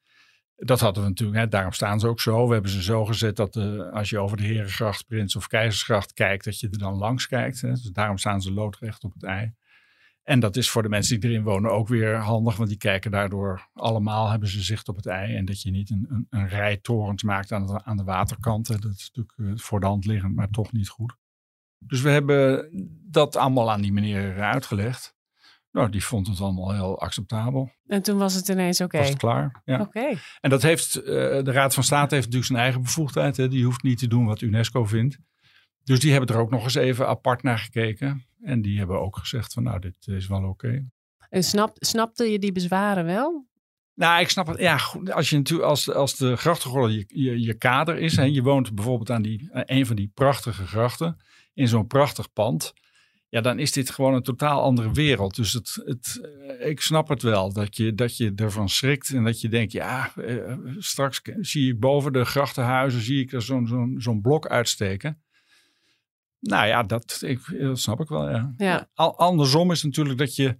Dat 0.56 0.80
hadden 0.80 1.02
we 1.02 1.08
natuurlijk, 1.08 1.38
hè, 1.38 1.48
daarom 1.48 1.72
staan 1.72 2.00
ze 2.00 2.08
ook 2.08 2.20
zo. 2.20 2.46
We 2.46 2.52
hebben 2.52 2.70
ze 2.70 2.82
zo 2.82 3.04
gezet 3.04 3.36
dat 3.36 3.56
eh, 3.56 3.92
als 3.92 4.10
je 4.10 4.18
over 4.18 4.36
de 4.36 4.42
Herengracht, 4.42 5.06
Prins 5.06 5.36
of 5.36 5.46
Keizersgracht 5.46 6.12
kijkt, 6.12 6.44
dat 6.44 6.60
je 6.60 6.68
er 6.70 6.78
dan 6.78 6.94
langs 6.94 7.26
kijkt. 7.26 7.60
Hè. 7.60 7.70
Dus 7.70 7.82
daarom 7.82 8.18
staan 8.18 8.42
ze 8.42 8.52
loodrecht 8.52 9.04
op 9.04 9.12
het 9.12 9.22
ei. 9.22 9.54
En 10.22 10.40
dat 10.40 10.56
is 10.56 10.70
voor 10.70 10.82
de 10.82 10.88
mensen 10.88 11.20
die 11.20 11.30
erin 11.30 11.42
wonen 11.42 11.70
ook 11.70 11.88
weer 11.88 12.16
handig, 12.16 12.56
want 12.56 12.68
die 12.68 12.78
kijken 12.78 13.10
daardoor 13.10 13.68
allemaal, 13.72 14.30
hebben 14.30 14.48
ze 14.48 14.62
zicht 14.62 14.88
op 14.88 14.96
het 14.96 15.06
ei. 15.06 15.36
En 15.36 15.44
dat 15.44 15.62
je 15.62 15.70
niet 15.70 15.90
een, 15.90 16.06
een, 16.08 16.26
een 16.30 16.48
rij 16.48 16.76
torens 16.76 17.22
maakt 17.22 17.52
aan 17.52 17.66
de, 17.66 17.84
aan 17.84 17.96
de 17.96 18.04
waterkanten. 18.04 18.80
Dat 18.80 18.92
is 18.92 19.10
natuurlijk 19.14 19.58
eh, 19.58 19.64
voor 19.64 19.80
de 19.80 19.86
hand 19.86 20.04
liggend, 20.04 20.34
maar 20.34 20.50
toch 20.50 20.72
niet 20.72 20.88
goed. 20.88 21.16
Dus 21.78 22.00
we 22.00 22.10
hebben 22.10 22.68
dat 23.10 23.36
allemaal 23.36 23.70
aan 23.70 23.80
die 23.80 23.92
meneer 23.92 24.42
uitgelegd. 24.42 25.14
Nou, 25.70 25.90
die 25.90 26.04
vond 26.04 26.26
het 26.26 26.40
allemaal 26.40 26.72
heel 26.72 27.00
acceptabel. 27.00 27.70
En 27.86 28.02
toen 28.02 28.18
was 28.18 28.34
het 28.34 28.48
ineens 28.48 28.80
oké. 28.80 28.98
Was 28.98 29.08
het 29.08 29.18
klaar? 29.18 29.62
Ja. 29.64 29.80
Oké. 29.80 30.18
En 30.40 30.50
dat 30.50 30.62
heeft, 30.62 30.96
eh, 30.96 31.04
de 31.42 31.52
Raad 31.52 31.74
van 31.74 31.82
State 31.82 32.14
heeft 32.14 32.26
natuurlijk 32.26 32.52
zijn 32.52 32.62
eigen 32.62 32.82
bevoegdheid. 32.82 33.36
Hè. 33.36 33.48
Die 33.48 33.64
hoeft 33.64 33.82
niet 33.82 33.98
te 33.98 34.06
doen 34.06 34.26
wat 34.26 34.40
UNESCO 34.40 34.84
vindt. 34.84 35.18
Dus 35.84 36.00
die 36.00 36.12
hebben 36.12 36.34
er 36.34 36.40
ook 36.40 36.50
nog 36.50 36.64
eens 36.64 36.74
even 36.74 37.08
apart 37.08 37.42
naar 37.42 37.58
gekeken. 37.58 38.26
En 38.42 38.62
die 38.62 38.78
hebben 38.78 39.00
ook 39.00 39.16
gezegd 39.16 39.52
van 39.52 39.62
nou, 39.62 39.78
dit 39.78 40.06
is 40.06 40.26
wel 40.26 40.44
oké. 40.44 40.88
En 41.28 41.42
snap, 41.42 41.76
snapte 41.78 42.24
je 42.24 42.38
die 42.38 42.52
bezwaren 42.52 43.04
wel? 43.04 43.46
Nou, 43.96 44.20
ik 44.20 44.28
snap 44.28 44.46
het. 44.46 44.58
Ja, 44.58 44.80
als, 45.12 45.30
je 45.30 45.36
natuurlijk, 45.36 45.68
als, 45.68 45.92
als 45.92 46.16
de 46.16 46.36
grachtengordel 46.36 46.88
je, 46.88 47.04
je, 47.08 47.40
je 47.40 47.54
kader 47.54 47.98
is. 47.98 48.16
Hè, 48.16 48.22
je 48.22 48.42
woont 48.42 48.74
bijvoorbeeld 48.74 49.10
aan 49.10 49.22
die, 49.22 49.48
aan 49.52 49.62
een 49.66 49.86
van 49.86 49.96
die 49.96 50.10
prachtige 50.14 50.66
grachten. 50.66 51.16
In 51.54 51.68
zo'n 51.68 51.86
prachtig 51.86 52.32
pand. 52.32 52.72
Ja, 53.28 53.40
dan 53.40 53.58
is 53.58 53.72
dit 53.72 53.90
gewoon 53.90 54.14
een 54.14 54.22
totaal 54.22 54.62
andere 54.62 54.92
wereld. 54.92 55.36
Dus 55.36 55.52
het, 55.52 55.82
het, 55.84 56.30
eh, 56.58 56.68
ik 56.68 56.80
snap 56.80 57.08
het 57.08 57.22
wel. 57.22 57.52
Dat 57.52 57.76
je, 57.76 57.94
dat 57.94 58.16
je 58.16 58.32
ervan 58.36 58.68
schrikt. 58.68 59.10
En 59.10 59.24
dat 59.24 59.40
je 59.40 59.48
denkt, 59.48 59.72
ja, 59.72 60.12
eh, 60.16 60.56
straks 60.78 61.20
zie 61.40 61.72
ik 61.72 61.80
boven 61.80 62.12
de 62.12 62.24
grachtenhuizen. 62.24 63.00
Zie 63.00 63.20
ik 63.20 63.32
er 63.32 63.42
zo'n 63.42 63.66
zo'n 63.66 63.94
zo'n 63.98 64.20
blok 64.20 64.46
uitsteken. 64.46 65.22
Nou 66.40 66.66
ja, 66.66 66.82
dat, 66.82 67.20
ik, 67.24 67.58
dat 67.60 67.78
snap 67.78 68.00
ik 68.00 68.08
wel, 68.08 68.30
ja. 68.30 68.54
Ja. 68.56 68.90
Al, 68.94 69.18
andersom 69.18 69.70
is 69.70 69.82
natuurlijk 69.82 70.18
dat 70.18 70.36
je... 70.36 70.58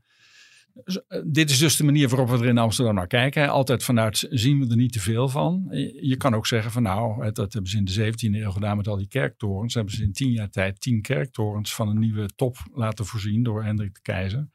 Dit 1.24 1.50
is 1.50 1.58
dus 1.58 1.76
de 1.76 1.84
manier 1.84 2.08
waarop 2.08 2.28
we 2.28 2.36
er 2.36 2.46
in 2.46 2.58
Amsterdam 2.58 2.94
naar 2.94 3.06
kijken. 3.06 3.48
Altijd 3.48 3.84
vanuit 3.84 4.26
zien 4.30 4.60
we 4.60 4.70
er 4.70 4.76
niet 4.76 4.92
te 4.92 5.00
veel 5.00 5.28
van. 5.28 5.66
Je 6.00 6.16
kan 6.16 6.34
ook 6.34 6.46
zeggen 6.46 6.70
van 6.70 6.82
nou, 6.82 7.32
dat 7.32 7.52
hebben 7.52 7.70
ze 7.70 7.76
in 7.76 7.84
de 7.84 8.12
17e 8.12 8.34
eeuw 8.34 8.50
gedaan 8.50 8.76
met 8.76 8.88
al 8.88 8.96
die 8.96 9.08
kerktorens. 9.08 9.74
Hebben 9.74 9.94
ze 9.94 10.02
in 10.02 10.12
tien 10.12 10.30
jaar 10.30 10.50
tijd 10.50 10.80
tien 10.80 11.02
kerktorens 11.02 11.74
van 11.74 11.88
een 11.88 11.98
nieuwe 11.98 12.28
top 12.34 12.56
laten 12.72 13.06
voorzien 13.06 13.42
door 13.42 13.64
Hendrik 13.64 13.94
de 13.94 14.00
Keizer. 14.02 14.48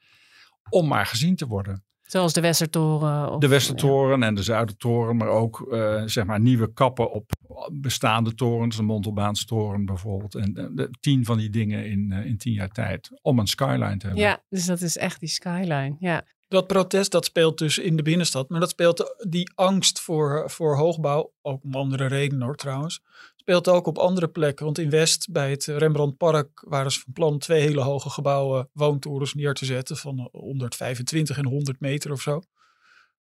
Om 0.70 0.88
maar 0.88 1.06
gezien 1.06 1.36
te 1.36 1.48
worden. 1.48 1.84
Zoals 2.12 2.34
de 2.34 2.42
Westertoren? 2.42 3.32
Of, 3.32 3.40
De 3.40 3.48
Westertoren 3.48 4.24
en 4.24 4.36
de 4.36 4.44
Zuidertoren, 4.44 5.18
maar 5.18 5.28
ook 5.28 5.68
eh, 5.72 6.02
zeg 6.06 6.26
maar 6.26 6.40
nieuwe 6.40 6.74
kappen 6.74 7.12
op 7.12 7.32
bestaande 7.72 8.36
torens. 8.36 8.76
De 8.76 8.84
Montelbaanstoren 8.84 9.86
bijvoorbeeld. 9.86 10.36
En 10.36 10.58
eh, 10.58 10.66
de, 10.72 10.90
tien 11.00 11.26
van 11.26 11.38
die 11.38 11.50
dingen 11.50 11.90
in, 11.90 12.12
eh, 12.12 12.26
in 12.26 12.38
tien 12.38 12.54
jaar 12.54 12.70
tijd. 12.70 13.10
Om 13.22 13.40
een 13.40 13.48
skyline 13.48 13.98
te 13.98 14.08
Ja. 14.08 14.14
hebben. 14.14 14.24
ja, 14.24 14.44
dus 14.50 14.66
dat 14.66 14.82
is 14.82 14.98
echt 14.98 15.20
die 15.20 15.30
skyline. 15.30 15.96
Ja. 16.00 16.24
Dat 16.48 16.68
protest 16.68 17.12
dat 17.12 17.26
speelt 17.26 17.58
dus 17.58 17.78
in 17.78 17.96
de 17.96 18.04
binnenstad. 18.04 18.50
Maar 18.50 18.60
dat 18.60 18.70
speelt 18.70 19.26
die 19.30 19.52
angst 19.56 20.00
voor, 20.00 20.50
voor 20.50 20.78
hoogbouw, 20.78 21.32
ook 21.42 21.64
om 21.64 21.76
andere 21.76 22.06
redenen 22.06 22.46
hoor 22.46 22.56
trouwens, 22.56 23.02
speelt 23.42 23.68
ook 23.68 23.88
op 23.88 23.98
andere 23.98 24.28
plekken. 24.28 24.66
Want 24.66 24.78
in 24.78 24.90
West 24.90 25.32
bij 25.32 25.50
het 25.50 25.66
Rembrandtpark 25.66 26.64
waren 26.68 26.92
ze 26.92 27.00
van 27.00 27.14
plan 27.14 27.38
twee 27.38 27.62
hele 27.62 27.82
hoge 27.82 28.10
gebouwen, 28.10 28.70
woontorens 28.74 29.34
neer 29.34 29.54
te 29.54 29.66
zetten 29.66 29.98
van 29.98 30.30
125 30.32 31.38
en 31.38 31.46
100 31.46 31.80
meter 31.80 32.12
of 32.12 32.22
zo. 32.22 32.42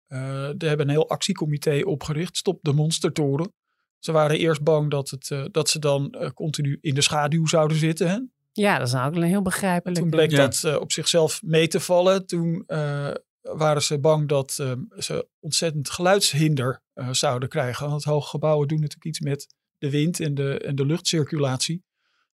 Eh 0.06 0.48
er 0.62 0.68
hebben 0.68 0.86
een 0.86 0.92
heel 0.92 1.08
actiecomité 1.08 1.80
opgericht, 1.84 2.36
Stop 2.36 2.58
de 2.62 2.72
Monstertoren. 2.72 3.52
Ze 3.98 4.12
waren 4.12 4.38
eerst 4.38 4.62
bang 4.62 4.90
dat, 4.90 5.10
het, 5.10 5.30
eh, 5.30 5.44
dat 5.50 5.68
ze 5.68 5.78
dan 5.78 6.10
eh, 6.10 6.30
continu 6.30 6.78
in 6.80 6.94
de 6.94 7.00
schaduw 7.00 7.46
zouden 7.46 7.76
zitten. 7.76 8.08
Hè? 8.08 8.18
ja, 8.52 8.78
dat 8.78 8.86
is 8.86 8.92
nou 8.92 9.08
ook 9.08 9.14
een 9.16 9.22
heel 9.22 9.42
begrijpelijk. 9.42 10.00
Toen 10.00 10.10
bleek 10.10 10.30
Ja. 10.30 10.36
dat 10.36 10.62
eh, 10.64 10.80
op 10.80 10.92
zichzelf 10.92 11.42
mee 11.42 11.68
te 11.68 11.80
vallen. 11.80 12.26
Toen 12.26 12.62
eh, 12.66 13.10
waren 13.40 13.82
ze 13.82 13.98
bang 13.98 14.28
dat 14.28 14.56
eh, 14.60 14.72
ze 14.98 15.28
ontzettend 15.40 15.90
geluidshinder 15.90 16.82
eh, 16.92 17.08
zouden 17.12 17.48
krijgen. 17.48 17.88
Want 17.90 18.04
hoge 18.04 18.28
gebouwen 18.28 18.68
doen 18.68 18.80
natuurlijk 18.80 19.06
iets 19.06 19.20
met 19.20 19.46
de 19.78 19.90
wind 19.90 20.20
en 20.20 20.34
de, 20.34 20.58
en 20.58 20.74
de 20.74 20.86
luchtcirculatie. 20.86 21.84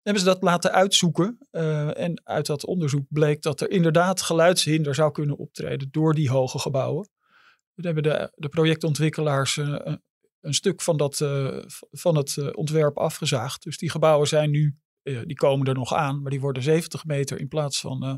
Hebben 0.02 0.26
ze 0.26 0.32
dat 0.34 0.42
laten 0.42 0.72
uitzoeken. 0.72 1.38
eh, 1.50 2.00
en 2.00 2.22
uit 2.24 2.46
dat 2.46 2.66
onderzoek 2.66 3.06
bleek 3.10 3.42
dat 3.42 3.62
er 3.62 3.70
inderdaad 3.70 4.22
geluidshinder 4.22 4.96
zou 4.96 5.12
kunnen 5.12 5.38
optreden 5.38 5.88
door 5.92 6.14
die 6.14 6.30
hoge 6.30 6.60
gebouwen. 6.60 7.10
We 7.74 7.86
hebben 7.86 8.04
de, 8.04 8.32
de 8.36 8.50
projectontwikkelaars 8.50 9.58
eh, 9.58 9.96
een, 10.42 10.54
stuk 10.54 10.82
van, 10.82 10.98
dat, 10.98 11.22
eh, 11.22 11.58
van 11.92 12.18
het 12.18 12.56
ontwerp 12.56 12.98
afgezaagd. 12.98 13.64
Dus 13.64 13.78
die 13.78 13.90
gebouwen 13.90 14.28
zijn 14.28 14.50
nu 14.50 14.76
die 15.26 15.36
komen 15.36 15.68
er 15.68 15.74
nog 15.74 15.94
aan, 15.94 16.22
maar 16.22 16.32
die 16.32 16.40
worden 16.40 16.64
70 16.64 17.06
meter 17.06 17.40
in 17.40 17.48
plaats 17.48 17.80
van 17.80 18.04
eh 18.04 18.16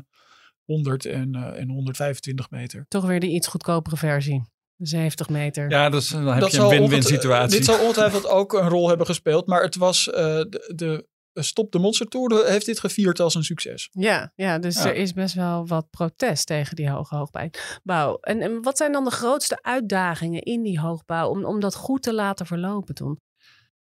100 0.64 1.04
en, 1.04 1.34
en 1.34 1.68
125 1.68 2.50
meter. 2.50 2.84
Toch 2.88 3.06
weer 3.06 3.20
de 3.20 3.26
iets 3.28 3.46
goedkopere 3.46 3.96
versie. 3.96 4.42
De 4.80 4.86
70 4.86 5.28
meter. 5.28 5.70
Ja, 5.70 5.88
dat 5.88 6.02
is, 6.02 6.08
dan 6.08 6.26
heb 6.26 6.40
Dat 6.40 6.52
je 6.52 6.58
een 6.60 6.68
win-win 6.68 7.02
situatie. 7.02 7.56
Dit 7.56 7.66
zal 7.66 7.80
ongetwijfeld 7.80 8.28
ook 8.28 8.52
een 8.52 8.68
rol 8.68 8.88
hebben 8.88 9.06
gespeeld, 9.06 9.46
maar 9.46 9.62
het 9.62 9.76
was 9.76 10.10
eh, 10.10 10.14
de, 10.24 10.64
de 10.74 11.08
Stop 11.32 11.72
de 11.72 11.78
Monstertour 11.78 12.46
heeft 12.46 12.66
dit 12.66 12.80
gevierd 12.80 13.20
als 13.20 13.34
een 13.34 13.44
succes. 13.44 13.88
Ja, 13.92 14.32
ja 14.34 14.58
dus 14.58 14.82
Ja. 14.82 14.88
er 14.88 14.94
is 14.94 15.12
best 15.12 15.34
wel 15.34 15.66
wat 15.66 15.90
protest 15.90 16.46
tegen 16.46 16.76
die 16.76 16.90
hoge 16.90 17.16
hoogbouw. 17.16 18.18
En, 18.20 18.40
en 18.40 18.62
wat 18.62 18.76
zijn 18.76 18.92
dan 18.92 19.04
de 19.04 19.10
grootste 19.10 19.62
uitdagingen 19.62 20.42
in 20.42 20.62
die 20.62 20.80
hoogbouw 20.80 21.28
om, 21.28 21.44
om 21.44 21.60
dat 21.60 21.74
goed 21.74 22.02
te 22.02 22.14
laten 22.14 22.46
verlopen 22.46 22.94
toen? 22.94 23.16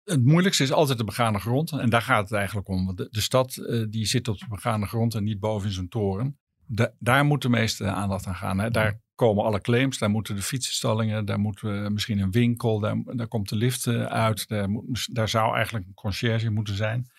Het 0.03 0.25
moeilijkste 0.25 0.63
is 0.63 0.71
altijd 0.71 0.97
de 0.97 1.03
begane 1.03 1.39
grond. 1.39 1.71
En 1.71 1.89
daar 1.89 2.01
gaat 2.01 2.23
het 2.29 2.37
eigenlijk 2.37 2.67
om. 2.67 2.85
Want 2.85 2.97
de, 2.97 3.07
de 3.09 3.21
stad 3.21 3.57
eh, 3.57 3.83
die 3.89 4.05
zit 4.05 4.27
op 4.27 4.37
de 4.39 4.47
begane 4.49 4.85
grond 4.85 5.15
en 5.15 5.23
niet 5.23 5.39
boven 5.39 5.67
in 5.67 5.73
zo'n 5.73 5.87
toren. 5.87 6.39
Da- 6.67 6.93
daar 6.99 7.25
moet 7.25 7.41
de 7.41 7.49
meeste 7.49 7.85
aandacht 7.85 8.25
aan 8.25 8.35
gaan. 8.35 8.59
Hè. 8.59 8.69
Daar 8.71 8.99
komen 9.15 9.43
alle 9.43 9.61
claims. 9.61 9.97
Daar 9.97 10.09
moeten 10.09 10.35
de 10.35 10.41
fietsenstallingen. 10.41 11.25
Daar 11.25 11.39
moet 11.39 11.63
eh, 11.63 11.87
misschien 11.87 12.19
een 12.19 12.31
winkel. 12.31 12.79
Daar, 12.79 13.01
daar 13.03 13.27
komt 13.27 13.49
de 13.49 13.55
lift 13.55 13.87
eh, 13.87 14.05
uit. 14.05 14.47
Daar, 14.47 14.69
moet, 14.69 15.15
daar 15.15 15.29
zou 15.29 15.55
eigenlijk 15.55 15.87
een 15.87 15.93
conciërge 15.93 16.49
moeten 16.49 16.75
zijn. 16.75 17.11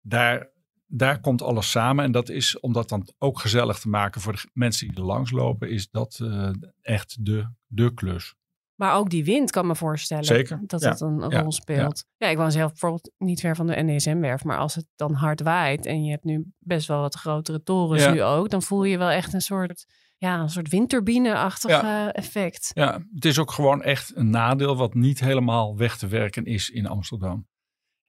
Daar, 0.00 0.50
daar 0.86 1.20
komt 1.20 1.42
alles 1.42 1.70
samen. 1.70 2.04
En 2.04 2.12
dat 2.12 2.28
is 2.28 2.60
om 2.60 2.72
dat 2.72 2.88
dan 2.88 3.12
ook 3.18 3.40
gezellig 3.40 3.78
te 3.78 3.88
maken 3.88 4.20
voor 4.20 4.32
de 4.32 4.48
mensen 4.52 4.88
die 4.88 4.96
er 4.96 5.04
langs 5.04 5.30
lopen. 5.30 5.70
Is 5.70 5.90
dat 5.90 6.18
eh, 6.22 6.50
echt 6.80 7.24
de, 7.24 7.48
de 7.66 7.94
klus. 7.94 8.34
Maar 8.74 8.94
ook 8.94 9.10
die 9.10 9.24
wind 9.24 9.50
kan 9.50 9.66
me 9.66 9.74
voorstellen 9.74 10.24
Zeker, 10.24 10.60
dat 10.66 10.80
ja. 10.80 10.90
dat 10.90 11.00
een, 11.00 11.30
Ja, 11.30 11.40
rol 11.40 11.52
speelt. 11.52 12.04
Ja. 12.16 12.28
ik 12.28 12.36
woon 12.36 12.52
zelf 12.52 12.70
bijvoorbeeld 12.70 13.10
niet 13.18 13.40
ver 13.40 13.56
van 13.56 13.66
de 13.66 13.82
NDSM-werf. 13.82 14.44
Maar 14.44 14.58
als 14.58 14.74
het 14.74 14.86
dan 14.96 15.12
hard 15.12 15.40
waait 15.42 15.86
en 15.86 16.04
je 16.04 16.10
hebt 16.10 16.24
nu 16.24 16.44
best 16.58 16.88
wel 16.88 17.00
wat 17.00 17.14
grotere 17.14 17.62
torens 17.62 18.06
nu 18.06 18.22
ook. 18.22 18.50
Dan 18.50 18.62
voel 18.62 18.84
je 18.84 18.98
wel 18.98 19.10
echt 19.10 19.32
een 19.32 19.40
soort 19.40 19.86
ja, 20.24 20.40
een 20.40 20.48
soort 20.50 20.68
windturbine-achtig 20.68 21.70
Ja. 21.70 22.06
eh, 22.08 22.18
effect. 22.18 22.70
Ja, 22.74 23.06
het 23.14 23.24
is 23.24 23.38
ook 23.38 23.50
gewoon 23.52 23.82
echt 23.82 24.16
een 24.16 24.30
nadeel 24.30 24.76
wat 24.76 24.94
niet 24.94 25.20
helemaal 25.20 25.76
weg 25.76 25.96
te 25.98 26.06
werken 26.06 26.44
is 26.44 26.70
in 26.70 26.86
Amsterdam. 26.86 27.46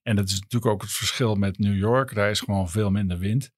En 0.01 0.15
dat 0.15 0.27
is 0.29 0.39
natuurlijk 0.39 0.72
ook 0.74 0.81
het 0.81 0.91
verschil 0.91 1.36
met 1.36 1.60
New 1.60 1.75
York. 1.77 2.15
Daar 2.15 2.29
is 2.29 2.39
gewoon 2.39 2.69
veel 2.69 2.91
minder 2.91 3.17
wind. 3.17 3.51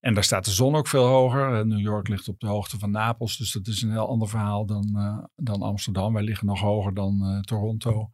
En 0.00 0.14
daar 0.14 0.24
staat 0.24 0.44
de 0.44 0.50
zon 0.50 0.74
ook 0.74 0.88
veel 0.88 1.06
hoger. 1.06 1.58
Eh, 1.58 1.64
New 1.64 1.78
York 1.80 2.08
ligt 2.08 2.28
op 2.28 2.40
de 2.40 2.46
hoogte 2.46 2.78
van 2.78 2.90
Napels, 2.90 3.36
dus 3.36 3.52
dat 3.52 3.66
is 3.66 3.82
een 3.82 3.90
heel 3.90 4.08
ander 4.08 4.28
verhaal 4.28 4.66
dan, 4.66 4.92
eh, 4.96 5.24
dan 5.36 5.62
Amsterdam. 5.62 6.12
Wij 6.12 6.22
liggen 6.22 6.46
nog 6.46 6.60
hoger 6.60 6.94
dan 6.94 7.42
Toronto. 7.44 8.10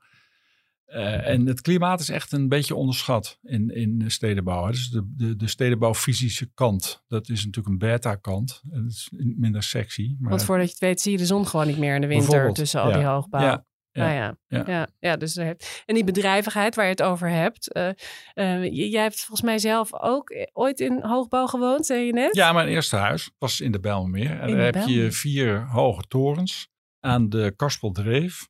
Eh, 0.91 1.27
en 1.27 1.47
het 1.47 1.61
klimaat 1.61 2.01
is 2.01 2.09
echt 2.09 2.33
een 2.33 2.49
beetje 2.49 2.75
onderschat 2.75 3.39
in, 3.43 3.69
in 3.75 3.99
de 3.99 4.11
stedenbouw. 4.11 4.65
hè. 4.65 4.71
Dus 4.71 4.89
de, 4.89 5.13
de, 5.17 5.37
de 5.37 5.49
stedenbouwfysische 5.49 6.51
kant, 6.55 7.03
dat 7.09 7.29
is 7.29 7.45
natuurlijk 7.45 7.69
een 7.69 7.89
beta-kant. 7.89 8.61
Dat 8.65 8.85
is 8.91 9.11
minder 9.37 9.63
sexy. 9.63 10.15
Maar 10.19 10.31
Want 10.31 10.45
voordat 10.45 10.67
je 10.67 10.73
het 10.73 10.81
weet 10.81 11.01
zie 11.01 11.13
je 11.13 11.19
de 11.19 11.27
zon 11.27 11.47
gewoon 11.47 11.67
niet 11.67 11.79
meer 11.79 11.95
in 11.95 12.01
de 12.01 12.07
winter 12.07 12.53
tussen 12.53 12.81
al 12.81 12.89
ja. 12.91 12.97
die 12.97 13.07
hoogbouw. 13.07 13.41
Ja, 13.41 13.65
ja, 13.93 14.03
Nou 14.03 14.15
ja, 14.15 14.37
ja. 14.47 14.65
ja. 14.67 14.89
Ja, 14.99 15.17
dus 15.17 15.37
en 15.37 15.57
die 15.87 16.05
bedrijvigheid 16.05 16.75
waar 16.75 16.85
je 16.85 16.91
het 16.91 17.03
over 17.03 17.29
hebt. 17.29 17.73
eh, 17.73 17.89
eh, 18.33 18.91
jij 18.91 19.03
hebt 19.03 19.19
volgens 19.19 19.43
mij 19.43 19.59
zelf 19.59 19.95
ook 19.95 20.35
ooit 20.53 20.81
in 20.81 21.03
hoogbouw 21.03 21.47
gewoond, 21.47 21.87
zei 21.87 22.05
je 22.07 22.13
net? 22.13 22.35
Ja, 22.35 22.53
mijn 22.53 22.69
eerste 22.69 22.97
huis 22.97 23.31
was 23.39 23.61
in 23.61 23.73
de 23.73 23.81
Bijlmermeer. 23.81 24.41
En 24.41 24.51
daar 24.51 24.75
heb 24.75 24.89
je 24.89 25.13
vier 25.13 25.69
hoge 25.69 26.03
torens 26.09 26.69
aan 27.01 27.29
de 27.29 27.53
Kaspeldreef. 27.57 28.49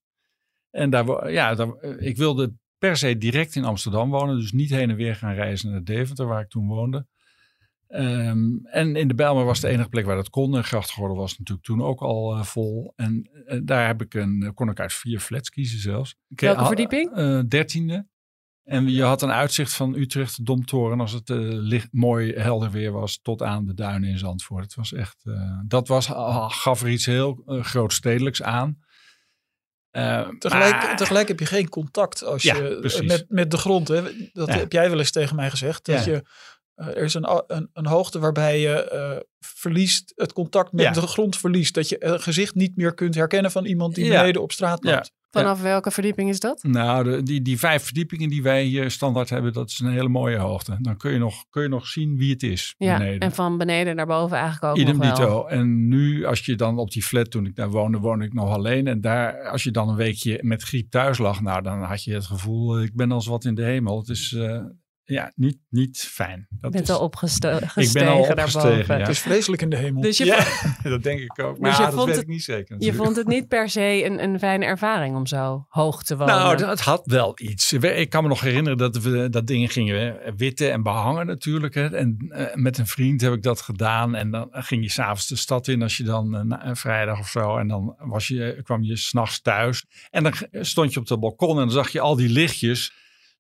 En 0.71 0.91
daar, 0.91 1.33
ja, 1.33 1.55
daar, 1.55 1.69
eh, 1.69 2.07
ik 2.07 2.17
wilde 2.17 2.53
per 2.79 2.97
se 2.97 3.19
direct 3.19 3.55
in 3.55 3.65
Amsterdam 3.65 4.11
wonen. 4.11 4.39
Dus 4.39 4.53
niet 4.53 4.71
heen 4.71 4.91
en 4.91 4.97
weer 4.97 5.17
gaan 5.17 5.35
reizen 5.35 5.71
naar 5.71 5.85
Deventer, 5.85 6.27
waar 6.27 6.41
ik 6.43 6.49
toen 6.49 6.67
woonde. 6.67 7.07
Ehm, 7.89 8.57
en 8.63 8.97
in 8.97 9.09
de 9.09 9.15
Bijlmer 9.15 9.45
was 9.45 9.61
de 9.61 9.69
enige 9.69 9.89
plek 9.89 10.05
waar 10.05 10.17
dat 10.17 10.31
kon. 10.31 10.57
En 10.57 10.65
Grachtgordel 10.65 11.17
was 11.17 11.39
natuurlijk 11.39 11.67
toen 11.67 11.83
ook 11.83 12.01
al 12.01 12.35
eh, 12.37 12.43
vol. 12.43 12.93
En 12.97 13.31
eh, 13.47 13.61
daar 13.65 13.87
heb 13.87 14.03
ik 14.03 14.15
een, 14.15 14.51
kon 14.55 14.71
ik 14.71 14.81
uit 14.81 14.93
vier 14.93 15.21
flats 15.21 15.51
kiezen 15.51 15.79
zelfs. 15.81 16.17
Ik 16.29 16.41
Welke 16.41 16.59
had- 16.59 16.67
verdieping? 16.67 17.49
dertiende. 17.49 18.09
En 18.65 18.89
je 18.91 19.03
had 19.03 19.23
een 19.23 19.31
uitzicht 19.33 19.75
van 19.75 19.95
Utrecht, 19.95 20.37
de 20.37 20.43
Domtoren, 20.43 21.01
als 21.01 21.13
het 21.13 21.29
licht, 21.29 21.89
mooi 21.93 22.33
helder 22.33 22.71
weer 22.71 22.93
was, 22.93 23.19
tot 23.23 23.43
aan 23.43 23.67
de 23.67 23.75
duinen 23.75 24.09
in 24.11 24.19
Zandvoort. 24.19 24.63
Het 24.65 24.75
was 24.75 24.93
echt, 24.93 25.25
dat 25.67 25.89
was, 25.89 26.07
gaf 26.49 26.83
er 26.83 26.89
iets 26.89 27.07
heel 27.07 27.43
grootstedelijks 27.47 28.43
aan. 28.43 28.79
Uh, 29.93 30.29
Tegelijk, 30.39 30.71
maar- 30.73 30.97
tegelijk 30.97 31.29
heb 31.29 31.39
je 31.39 31.47
geen 31.47 31.69
contact 31.69 32.25
als 32.25 32.43
Ja, 32.43 32.57
je 32.57 32.79
precies. 32.81 33.09
met, 33.09 33.25
met 33.29 33.51
de 33.51 33.57
grond. 33.57 33.89
Hè? 33.89 34.03
Dat 34.33 34.49
Ja. 34.49 34.55
heb 34.57 34.73
jij 34.73 34.91
wel 34.91 34.99
eens 34.99 35.11
tegen 35.11 35.37
mij 35.37 35.51
gezegd. 35.51 35.85
Dat 35.85 36.05
Ja. 36.05 36.11
je, 36.13 36.23
eh, 36.75 36.87
er 36.87 36.97
is 37.03 37.15
een, 37.15 37.43
een, 37.47 37.71
een 37.73 37.87
hoogte 37.87 38.19
waarbij 38.19 38.61
je 38.61 38.85
eh, 38.89 39.17
verliest, 39.39 40.13
het 40.17 40.33
contact 40.33 40.73
met 40.73 40.95
de 40.95 41.01
grond 41.01 41.37
verliest. 41.37 41.75
Dat 41.75 41.89
je 41.89 42.05
een 42.05 42.21
gezicht 42.21 42.55
niet 42.55 42.77
meer 42.77 42.95
kunt 42.95 43.15
herkennen 43.15 43.51
van 43.51 43.65
iemand 43.65 43.95
die 43.95 44.09
beneden 44.09 44.43
op 44.43 44.53
straat 44.53 44.85
loopt. 44.85 45.13
Vanaf 45.31 45.63
welke 45.63 45.91
verdieping 45.91 46.29
is 46.29 46.41
dat? 46.41 46.63
Nou, 46.63 47.05
de, 47.05 47.23
die, 47.23 47.43
die 47.43 47.59
vijf 47.59 47.83
verdiepingen 47.85 48.29
die 48.29 48.43
wij 48.43 48.63
hier 48.65 48.91
standaard 48.91 49.31
hebben, 49.31 49.53
dat 49.53 49.69
is 49.71 49.79
een 49.79 49.91
hele 49.91 50.09
mooie 50.09 50.37
hoogte. 50.37 50.77
Dan 50.81 50.97
kun 50.97 51.13
je 51.13 51.19
nog, 51.19 51.45
kun 51.51 51.63
je 51.63 51.69
nog 51.69 51.87
zien 51.87 52.17
wie 52.17 52.33
het 52.33 52.43
is 52.43 52.75
Ja, 52.79 52.99
beneden. 52.99 53.19
en 53.21 53.33
van 53.33 53.59
beneden 53.59 53.97
naar 53.97 54.07
boven 54.07 54.37
eigenlijk 54.37 54.65
ook 54.73 54.79
Idem 54.81 54.97
nog 54.97 55.07
wel. 55.07 55.15
dito. 55.17 55.47
En 55.47 55.89
nu, 55.89 56.25
als 56.25 56.45
je 56.45 56.55
dan 56.57 56.79
op 56.79 56.91
die 56.91 57.03
flat, 57.03 57.31
toen 57.31 57.47
ik 57.47 57.55
daar 57.57 57.71
woonde, 57.71 57.99
woonde 57.99 58.25
ik 58.25 58.33
nog 58.33 58.51
alleen. 58.51 58.87
En 58.87 59.01
daar, 59.01 59.49
als 59.49 59.63
je 59.63 59.71
dan 59.71 59.89
een 59.89 59.97
weekje 59.97 60.39
met 60.43 60.63
griep 60.63 60.91
thuis 60.91 61.19
lag, 61.19 61.41
nou, 61.41 61.63
dan 61.63 61.83
had 61.83 62.05
je 62.05 62.15
het 62.15 62.27
gevoel, 62.27 62.77
eh, 62.77 62.83
ik 62.85 62.95
ben 62.95 63.13
als 63.13 63.27
wat 63.27 63.45
in 63.45 63.55
de 63.55 63.63
hemel. 63.65 63.99
Het 63.99 64.09
is, 64.09 64.33
eh, 64.33 64.61
ja, 65.11 65.33
niet, 65.35 65.59
niet 65.69 65.99
fijn. 65.99 66.47
Je 66.51 66.57
Dat 66.61 66.71
bent 66.71 66.89
is, 66.89 66.95
al 66.95 67.01
opgestegen 67.01 67.83
Ik 67.83 67.93
ben 67.93 68.07
al 68.09 68.21
opgestegen, 68.21 68.95
ja. 68.95 69.01
Het 69.01 69.09
is 69.09 69.19
vreselijk 69.19 69.63
in 69.63 69.71
de 69.71 69.77
hemel. 69.77 70.03
Dus 70.03 70.19
je, 70.19 70.25
ja, 70.25 70.43
vond, 70.43 70.83
dat 70.95 71.03
denk 71.03 71.21
ik 71.21 71.39
ook. 71.39 71.51
Dus 71.55 71.59
Maar 71.61 71.71
je 71.77 71.79
dat 71.83 71.95
vond 71.95 72.05
weet 72.07 72.15
het- 72.15 72.25
ik 72.25 72.31
niet 72.31 72.43
zeker. 72.45 72.77
je 72.79 72.95
vond 72.95 73.17
het 73.17 73.27
niet 73.27 73.49
per 73.49 73.69
se 73.69 74.05
een, 74.05 74.23
een 74.23 74.39
fijne 74.39 74.65
ervaring 74.65 75.17
om 75.17 75.27
zo 75.27 75.67
hoog 75.69 76.03
te 76.03 76.17
wonen. 76.17 76.35
Nou, 76.35 76.57
dat 76.57 76.81
had 76.81 77.03
wel 77.05 77.33
iets. 77.37 77.73
Ik 77.73 78.11
kan 78.11 78.23
me 78.23 78.29
nog 78.29 78.41
herinneren 78.41 78.79
dat 78.79 78.97
we 79.03 79.29
dat 79.31 79.47
dingen 79.47 79.69
gingen 79.69 80.17
witten 80.37 80.73
en 80.73 80.83
behangen 80.83 81.27
natuurlijk. 81.27 81.75
Hè. 81.75 81.97
En 81.97 82.17
eh, 82.29 82.55
met 82.55 82.79
een 82.79 82.87
vriend 82.87 83.21
heb 83.21 83.33
ik 83.33 83.43
dat 83.43 83.61
gedaan. 83.61 84.15
En 84.15 84.31
dan 84.31 84.49
ging 84.51 84.83
je 84.83 84.91
s'avonds 84.91 85.29
de 85.29 85.37
stad 85.37 85.69
in 85.69 85.83
als 85.83 85.97
je 85.97 86.05
dan 86.05 86.35
eh, 86.37 86.43
na- 86.43 86.67
een 86.67 86.77
vrijdag 86.77 87.19
of 87.19 87.29
zo. 87.29 87.57
En 87.57 87.69
dan 87.69 87.95
was 87.99 88.29
je, 88.29 88.61
kwam 88.63 88.83
je 88.83 88.97
s'nachts 88.97 89.41
thuis. 89.41 89.85
En 90.11 90.23
dan 90.23 90.33
stond 90.53 90.93
je 90.93 91.01
op 91.01 91.09
het 91.09 91.21
balkon 91.21 91.51
en 91.51 91.57
dan 91.57 91.71
zag 91.71 91.89
je 91.89 92.01
al 92.01 92.17
die 92.17 92.29
lichtjes. 92.29 92.93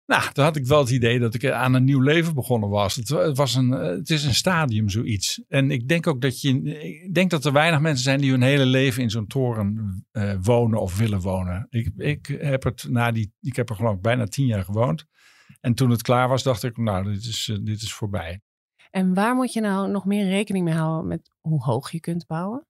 Nou, 0.06 0.24
dan 0.34 0.46
had 0.46 0.56
ik 0.56 0.66
wel 0.66 0.80
het 0.80 0.90
idee 0.90 1.20
dat 1.20 1.34
ik 1.34 1.46
aan 1.46 1.74
een 1.74 1.84
nieuw 1.84 2.00
leven 2.02 2.34
begonnen 2.34 2.70
was. 2.70 2.96
Het, 2.96 3.10
wa- 3.10 3.22
het, 3.28 3.38
was 3.38 3.56
een, 3.56 3.74
eh, 3.74 3.88
het 3.88 4.10
is 4.10 4.24
een 4.24 4.34
stadium, 4.34 4.90
zoiets. 4.90 5.44
En 5.48 5.72
ik 5.72 5.88
denk 5.88 6.08
ook 6.08 6.22
dat 6.22 6.42
je. 6.42 6.62
Ik 7.04 7.14
denk 7.14 7.30
dat 7.30 7.46
er 7.46 7.52
weinig 7.52 7.80
mensen 7.80 8.04
zijn 8.04 8.22
die 8.22 8.32
hun 8.32 8.42
hele 8.42 8.66
leven 8.66 9.04
in 9.04 9.10
zo'n 9.10 9.28
toren 9.28 10.06
eh, 10.12 10.34
wonen 10.42 10.82
of 10.82 10.98
willen 10.98 11.20
wonen. 11.22 11.68
Ik, 11.70 11.92
ik 11.98 12.38
heb 12.40 12.64
het 12.64 12.86
na 12.90 13.12
die. 13.12 13.34
Ik 13.42 13.56
heb 13.56 13.70
er 13.70 13.76
geloof 13.76 13.96
ik 13.96 14.02
bijna 14.02 14.26
tien 14.26 14.46
jaar 14.46 14.64
gewoond. 14.64 15.06
En 15.62 15.74
toen 15.74 15.90
het 15.90 16.02
klaar 16.02 16.28
was, 16.30 16.44
dacht 16.44 16.64
ik, 16.64 16.78
nou, 16.78 17.14
dit 17.14 17.24
is, 17.26 17.50
eh, 17.52 17.58
dit 17.62 17.82
is 17.82 17.94
voorbij. 17.94 18.42
En 18.92 19.14
waar 19.14 19.36
moet 19.36 19.54
je 19.54 19.62
nou 19.62 19.92
nog 19.92 20.06
meer 20.06 20.28
rekening 20.28 20.66
mee 20.66 20.74
houden 20.74 21.08
met 21.08 21.32
hoe 21.40 21.64
hoog 21.64 21.92
je 21.92 22.00
kunt 22.00 22.26
bouwen? 22.28 22.66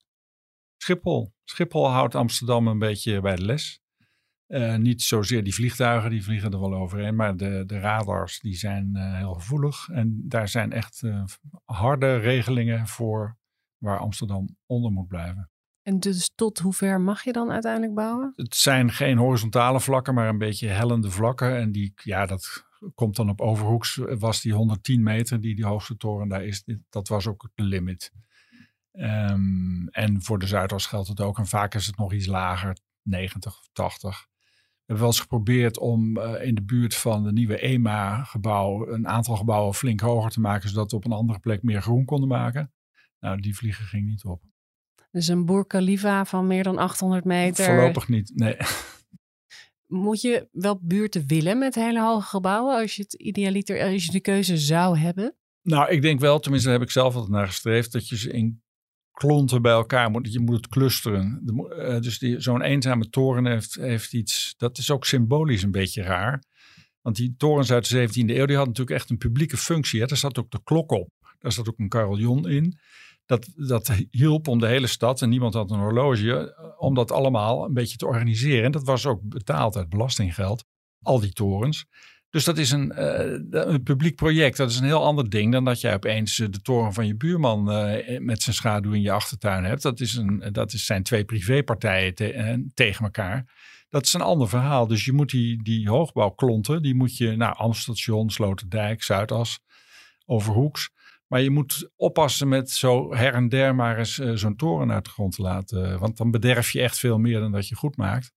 Schiphol. 0.78 1.34
Schiphol 1.44 1.90
houdt 1.90 2.16
Amsterdam 2.16 2.68
een 2.68 2.80
beetje 2.80 3.22
bij 3.22 3.36
de 3.36 3.46
les. 3.46 3.80
Eh, 4.48 4.76
niet 4.76 5.02
zozeer 5.02 5.44
die 5.44 5.54
vliegtuigen, 5.54 6.10
die 6.10 6.24
vliegen 6.24 6.52
er 6.52 6.60
wel 6.60 6.74
overheen. 6.74 7.16
Maar 7.16 7.38
de, 7.38 7.64
de 7.66 7.80
radars, 7.80 8.40
die 8.40 8.56
zijn 8.56 8.96
eh, 8.96 9.18
heel 9.18 9.34
gevoelig. 9.34 9.90
En 9.90 10.24
daar 10.28 10.48
zijn 10.48 10.72
echt 10.72 11.04
eh, 11.04 11.24
harde 11.64 12.18
regelingen 12.18 12.88
voor 12.88 13.38
waar 13.78 14.00
Amsterdam 14.00 14.58
onder 14.66 14.92
moet 14.92 15.08
blijven. 15.08 15.50
En 15.82 16.00
dus 16.00 16.32
tot 16.36 16.60
hoe 16.60 16.74
ver 16.74 17.02
mag 17.02 17.24
je 17.24 17.32
dan 17.32 17.52
uiteindelijk 17.52 17.94
bouwen? 17.94 18.34
Het 18.36 18.56
zijn 18.56 18.92
geen 18.92 19.18
horizontale 19.18 19.80
vlakken, 19.80 20.14
maar 20.14 20.28
een 20.28 20.38
beetje 20.38 20.68
hellende 20.68 21.12
vlakken. 21.12 21.58
En 21.58 21.72
die, 21.72 21.94
ja, 21.96 22.26
dat 22.26 22.66
komt 22.96 23.16
dan 23.16 23.30
op 23.30 23.42
Overhoeks, 23.42 23.96
was 23.96 24.42
die 24.42 24.54
110 24.54 25.04
meter 25.04 25.42
die 25.42 25.56
die 25.56 25.66
hoogste 25.66 25.98
toren 25.98 26.28
daar 26.28 26.44
is. 26.44 26.64
Dat 26.90 27.08
was 27.08 27.28
ook 27.28 27.50
de 27.54 27.64
limit. 27.64 28.12
Ehm, 28.92 29.88
en 29.88 30.22
voor 30.22 30.40
de 30.40 30.48
Zuidas 30.48 30.86
geldt 30.86 31.08
het 31.08 31.22
ook. 31.22 31.38
En 31.38 31.48
vaak 31.48 31.76
is 31.76 31.86
het 31.86 31.98
nog 31.98 32.14
iets 32.14 32.26
lager, 32.26 32.78
90 33.02 33.60
of 33.60 33.70
80. 33.72 34.28
Hebben 34.86 35.06
wel 35.06 35.14
eens 35.14 35.20
geprobeerd 35.20 35.80
om 35.80 36.18
eh, 36.18 36.48
in 36.48 36.56
de 36.56 36.64
buurt 36.64 36.96
van 36.96 37.24
de 37.24 37.32
nieuwe 37.32 37.60
EMA-gebouw 37.60 38.88
een 38.88 39.08
aantal 39.08 39.36
gebouwen 39.36 39.74
flink 39.74 40.00
hoger 40.00 40.32
te 40.32 40.40
maken, 40.40 40.70
zodat 40.70 40.92
we 40.92 40.98
op 40.98 41.06
een 41.06 41.12
andere 41.12 41.40
plek 41.40 41.64
meer 41.64 41.82
groen 41.82 42.06
konden 42.06 42.30
maken. 42.30 42.74
Nou, 43.20 43.42
die 43.42 43.56
vliegen 43.56 43.86
ging 43.86 44.08
niet 44.08 44.24
op. 44.24 44.42
Dus 45.12 45.28
een 45.28 45.46
Burj 45.46 45.66
Khalifa 45.68 46.26
van 46.26 46.48
meer 46.48 46.64
dan 46.64 46.78
800 46.78 47.26
meter. 47.26 47.66
Voorlopig 47.66 48.08
niet, 48.08 48.32
nee. 48.36 48.58
Moet 49.88 50.22
je 50.22 50.48
wel 50.52 50.80
buurten 50.82 51.28
willen 51.28 51.58
met 51.58 51.76
hele 51.76 52.02
hoge 52.02 52.28
gebouwen 52.28 52.76
als 52.82 52.96
je 52.96 53.02
het 53.02 53.14
idealiter, 53.14 53.84
als 53.84 54.06
je 54.06 54.12
de 54.12 54.20
keuze 54.20 54.58
zou 54.58 54.98
hebben? 54.98 55.36
Nou, 55.62 55.90
ik 55.90 56.02
denk 56.02 56.20
wel, 56.20 56.40
tenminste 56.40 56.70
daar 56.70 56.80
heb 56.80 56.88
ik 56.88 56.94
zelf 56.94 57.14
altijd 57.14 57.32
naar 57.32 57.48
gestreefd, 57.48 57.92
dat 57.92 58.10
je 58.10 58.18
ze 58.18 58.32
in 58.32 58.64
klonten 59.16 59.62
bij 59.62 59.72
elkaar 59.72 60.12
moet. 60.12 60.34
Je 60.34 60.40
moet 60.40 60.56
het 60.56 60.68
clusteren. 60.68 61.42
Eh, 61.78 62.00
dus 62.00 62.20
die- 62.20 62.40
zo'n 62.40 62.62
eenzame 62.62 63.10
toren 63.10 63.46
heeft, 63.46 63.76
heeft 63.76 64.14
iets, 64.14 64.54
dat 64.58 64.78
is 64.78 64.92
ook 64.92 65.06
symbolisch 65.06 65.64
een 65.64 65.72
beetje 65.72 66.02
raar. 66.02 66.44
Want 67.02 67.16
die 67.16 67.34
torens 67.38 67.72
uit 67.72 67.90
de 67.90 67.96
17e 67.96 68.36
eeuw, 68.36 68.46
die 68.46 68.56
hadden 68.56 68.74
natuurlijk 68.74 69.00
echt 69.00 69.10
een 69.10 69.18
publieke 69.18 69.58
functie. 69.58 70.00
Hè? 70.00 70.06
Daar 70.06 70.18
zat 70.18 70.40
ook 70.40 70.52
de 70.52 70.60
klok 70.64 70.92
op. 70.92 71.10
Daar 71.40 71.52
zat 71.52 71.70
ook 71.70 71.80
een 71.80 71.90
carillon 71.90 72.50
in. 72.50 72.80
Dat, 73.26 73.48
dat 73.56 73.92
hielp 74.12 74.48
om 74.48 74.60
de 74.60 74.68
hele 74.68 74.88
stad, 74.88 75.22
en 75.22 75.30
niemand 75.30 75.54
had 75.54 75.72
een 75.72 75.80
horloge, 75.80 76.54
eh, 76.54 76.66
om 76.78 76.94
dat 76.96 77.12
allemaal 77.12 77.66
een 77.66 77.74
beetje 77.74 77.98
te 77.98 78.06
organiseren. 78.08 78.64
En 78.64 78.72
dat 78.72 78.84
was 78.84 79.06
ook 79.06 79.20
betaald 79.24 79.76
uit 79.76 79.90
belastinggeld, 79.90 80.66
al 81.02 81.20
die 81.20 81.32
torens. 81.34 81.86
Dus 82.36 82.44
dat 82.44 82.58
is 82.58 82.72
een, 82.72 82.92
eh, 82.92 83.42
een 83.50 83.84
publiek 83.84 84.16
project. 84.16 84.58
Dat 84.58 84.70
is 84.70 84.78
een 84.78 84.86
heel 84.86 85.04
ander 85.04 85.30
ding 85.30 85.52
dan 85.52 85.66
dat 85.66 85.82
jij 85.82 85.94
opeens 85.94 86.40
eh, 86.40 86.48
de 86.50 86.62
toren 86.62 86.94
van 86.94 87.08
je 87.08 87.16
buurman 87.16 87.72
eh, 87.72 88.20
met 88.20 88.42
zijn 88.42 88.56
schaduw 88.56 88.92
in 88.92 89.02
je 89.02 89.12
achtertuin 89.12 89.64
hebt. 89.64 89.82
Dat, 89.82 90.00
is 90.00 90.16
een, 90.16 90.50
dat 90.52 90.74
is, 90.74 90.86
zijn 90.86 91.04
twee 91.04 91.26
privépartijen 91.26 92.16
te- 92.16 92.66
tegen 92.74 93.06
elkaar. 93.06 93.54
Dat 93.90 94.06
is 94.06 94.14
een 94.14 94.22
ander 94.22 94.50
verhaal. 94.50 94.88
Dus 94.88 95.06
je 95.06 95.14
moet 95.14 95.30
die, 95.30 95.64
die 95.64 95.90
hoogbouwklonten, 95.90 96.82
die 96.82 96.96
moet 96.96 97.18
je 97.18 97.36
naar 97.36 97.54
Amstelstation, 97.54 98.30
Sloterdijk, 98.30 99.04
Zuidas, 99.04 99.60
Overhoeks. 100.26 100.90
Maar 101.28 101.42
je 101.42 101.50
moet 101.50 101.90
oppassen 101.96 102.48
met 102.48 102.72
zo 102.72 103.14
her 103.16 103.34
en 103.34 103.50
der 103.50 103.76
maar 103.76 103.98
eens 103.98 104.16
zo'n 104.16 104.56
toren 104.56 104.92
uit 104.92 105.06
de 105.06 105.12
grond 105.12 105.36
te 105.36 105.42
laten. 105.42 106.00
Want 106.00 106.18
dan 106.18 106.32
bederf 106.32 106.72
je 106.72 106.82
echt 106.82 107.00
veel 107.00 107.18
meer 107.18 107.40
dan 107.40 107.52
dat 107.52 107.68
je 107.68 107.76
goed 107.76 107.98
maakt. 107.98 108.35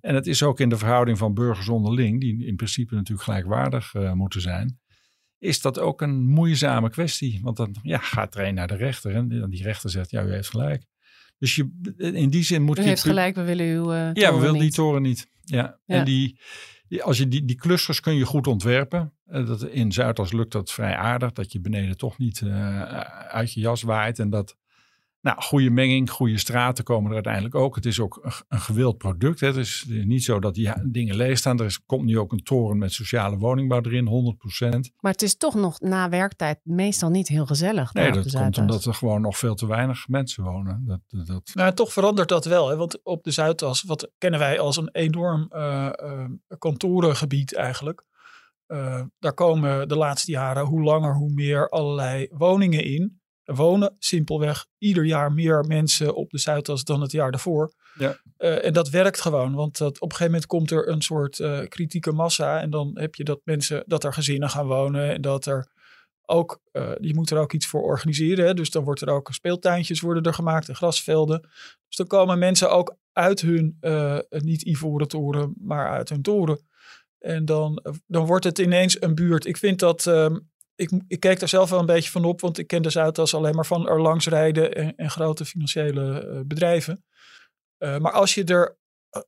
En 0.00 0.14
het 0.14 0.26
is 0.26 0.42
ook 0.42 0.60
in 0.60 0.68
de 0.68 0.78
verhouding 0.78 1.18
van 1.18 1.34
burgers 1.34 1.68
onderling, 1.68 2.20
die 2.20 2.46
in 2.46 2.56
principe 2.56 2.94
natuurlijk 2.94 3.22
gelijkwaardig 3.24 3.94
eh, 3.94 4.12
moeten 4.12 4.40
zijn, 4.40 4.80
is 5.38 5.60
dat 5.60 5.78
ook 5.78 6.00
een 6.02 6.24
moeizame 6.24 6.90
kwestie. 6.90 7.40
Want 7.42 7.56
dan 7.56 7.76
ja, 7.82 7.98
gaat 7.98 8.34
er 8.34 8.46
een 8.46 8.54
naar 8.54 8.66
de 8.68 8.76
rechter 8.76 9.14
en 9.14 9.50
die 9.50 9.62
rechter 9.62 9.90
zegt, 9.90 10.10
ja, 10.10 10.22
u 10.24 10.32
heeft 10.32 10.48
gelijk. 10.50 10.84
Dus 11.38 11.54
je, 11.54 11.70
in 11.96 12.28
die 12.30 12.42
zin 12.42 12.62
moet 12.62 12.78
U 12.78 12.82
je... 12.82 12.88
heeft 12.88 13.02
gelijk, 13.02 13.34
we 13.34 13.42
willen 13.44 13.66
uw 13.66 13.92
eh 13.92 14.10
Ja, 14.12 14.32
we 14.34 14.38
willen 14.38 14.52
die 14.52 14.62
niet. 14.62 14.74
toren 14.74 15.02
niet. 15.02 15.28
Ja. 15.44 15.78
Ja. 15.84 15.96
En 15.98 16.04
die, 16.04 16.38
die- 16.88 17.02
als 17.02 17.18
je 17.18 17.28
die, 17.28 17.44
die 17.44 17.56
clusters 17.56 18.00
kun 18.00 18.14
je 18.14 18.24
goed 18.24 18.46
ontwerpen. 18.46 19.12
Eh, 19.26 19.46
dat, 19.46 19.62
in 19.64 19.92
Zuidas 19.92 20.32
lukt 20.32 20.52
dat 20.52 20.72
vrij 20.72 20.96
aardig. 20.96 21.32
Dat 21.32 21.52
je 21.52 21.60
beneden 21.60 21.96
toch 21.96 22.18
niet 22.18 22.42
uit 23.28 23.52
je 23.52 23.60
jas 23.60 23.82
waait. 23.82 24.18
En 24.18 24.30
dat 24.30 24.56
Nou, 25.20 25.42
goede 25.42 25.70
menging, 25.70 26.10
goede 26.10 26.38
straten 26.38 26.84
komen 26.84 27.08
er 27.08 27.14
uiteindelijk 27.14 27.54
ook. 27.54 27.74
Het 27.74 27.86
is 27.86 28.00
ook 28.00 28.20
een, 28.22 28.32
een 28.48 28.60
gewild 28.60 28.98
product. 28.98 29.40
Hè. 29.40 29.46
Het 29.46 29.56
is 29.56 29.86
niet 29.88 30.24
zo 30.24 30.40
dat 30.40 30.54
die 30.54 30.72
dingen 30.84 31.16
leeg 31.16 31.38
staan. 31.38 31.58
Er 31.58 31.64
is, 31.64 31.84
komt 31.86 32.04
nu 32.04 32.18
ook 32.18 32.32
een 32.32 32.42
toren 32.42 32.78
met 32.78 32.92
sociale 32.92 33.36
woningbouw 33.36 33.82
erin, 33.82 34.36
100%. 34.64 34.94
Maar 35.00 35.12
het 35.12 35.22
is 35.22 35.36
toch 35.36 35.54
nog 35.54 35.80
na 35.80 36.08
werktijd 36.08 36.60
meestal 36.62 37.10
niet 37.10 37.28
heel 37.28 37.46
gezellig. 37.46 37.94
Nee, 37.94 38.12
dat 38.12 38.32
komt 38.32 38.58
omdat 38.58 38.84
er 38.84 38.94
gewoon 38.94 39.20
nog 39.20 39.38
veel 39.38 39.54
te 39.54 39.66
weinig 39.66 40.08
mensen 40.08 40.44
wonen. 40.44 40.84
Dat, 40.86 41.26
dat... 41.26 41.50
Nou, 41.54 41.74
toch 41.74 41.92
verandert 41.92 42.28
dat 42.28 42.44
wel. 42.44 42.68
Hè? 42.68 42.76
Want 42.76 43.04
op 43.04 43.24
de 43.24 43.30
Zuidas, 43.30 43.82
wat 43.82 44.10
kennen 44.18 44.40
wij 44.40 44.60
als 44.60 44.76
een 44.76 44.90
enorm 44.92 45.46
uh, 45.50 45.90
uh, 46.02 46.24
kantorengebied 46.58 47.54
eigenlijk. 47.54 48.06
Uh, 48.66 49.02
daar 49.18 49.34
komen 49.34 49.88
de 49.88 49.96
laatste 49.96 50.30
jaren 50.30 50.64
hoe 50.64 50.82
langer 50.82 51.14
hoe 51.14 51.32
meer 51.32 51.68
allerlei 51.68 52.28
woningen 52.30 52.84
in. 52.84 53.20
Er 53.48 53.54
wonen 53.54 53.96
simpelweg 53.98 54.66
ieder 54.78 55.04
jaar 55.04 55.32
meer 55.32 55.64
mensen 55.64 56.14
op 56.14 56.30
de 56.30 56.38
Zuidas 56.38 56.84
dan 56.84 57.00
het 57.00 57.12
jaar 57.12 57.30
daarvoor. 57.30 57.72
Ja. 57.98 58.20
Uh, 58.38 58.64
en 58.64 58.72
dat 58.72 58.88
werkt 58.88 59.20
gewoon, 59.20 59.54
want 59.54 59.78
dat, 59.78 60.00
op 60.00 60.10
een 60.10 60.16
gegeven 60.16 60.32
moment 60.32 60.46
komt 60.46 60.70
er 60.70 60.88
een 60.88 61.02
soort 61.02 61.38
uh, 61.38 61.60
kritieke 61.68 62.12
massa. 62.12 62.60
En 62.60 62.70
dan 62.70 62.90
heb 62.94 63.14
je 63.14 63.24
dat 63.24 63.40
mensen, 63.44 63.82
dat 63.86 64.04
er 64.04 64.12
gezinnen 64.12 64.50
gaan 64.50 64.66
wonen 64.66 65.12
en 65.12 65.20
dat 65.20 65.46
er 65.46 65.68
ook, 66.26 66.60
uh, 66.72 66.90
je 67.00 67.14
moet 67.14 67.30
er 67.30 67.38
ook 67.38 67.52
iets 67.52 67.66
voor 67.66 67.82
organiseren. 67.82 68.46
Hè? 68.46 68.54
Dus 68.54 68.70
dan 68.70 68.84
wordt 68.84 69.00
er 69.00 69.10
ook 69.10 69.32
speeltuintjes 69.32 70.00
worden 70.00 70.22
er 70.22 70.34
gemaakt 70.34 70.68
en 70.68 70.76
grasvelden. 70.76 71.40
Dus 71.86 71.96
dan 71.96 72.06
komen 72.06 72.38
mensen 72.38 72.70
ook 72.70 72.96
uit 73.12 73.40
hun, 73.40 73.78
niet 74.28 74.62
ivoren 74.62 75.08
toren, 75.08 75.54
maar 75.58 75.90
uit 75.90 76.08
hun 76.08 76.22
toren. 76.22 76.60
En 77.18 77.44
dan, 77.44 77.84
dan 78.06 78.26
wordt 78.26 78.44
het 78.44 78.58
ineens 78.58 79.02
een 79.02 79.14
buurt. 79.14 79.46
Ik 79.46 79.56
vind 79.56 79.78
dat 79.78 80.06
um, 80.06 80.48
ik, 80.78 80.90
ik 81.08 81.20
keek 81.20 81.38
daar 81.38 81.48
zelf 81.48 81.70
wel 81.70 81.78
een 81.78 81.86
beetje 81.86 82.10
van 82.10 82.24
op, 82.24 82.40
want 82.40 82.58
ik 82.58 82.66
ken 82.66 82.82
de 82.82 82.90
Zuidas 82.90 83.34
alleen 83.34 83.54
maar 83.54 83.66
van 83.66 83.88
er 83.88 84.00
langs 84.00 84.26
rijden 84.26 84.74
en, 84.74 84.96
en 84.96 85.10
grote 85.10 85.44
financiële 85.44 86.26
uh, 86.26 86.40
bedrijven. 86.46 87.04
Uh, 87.78 87.98
maar 87.98 88.12
als 88.12 88.34
je 88.34 88.44
er 88.44 88.76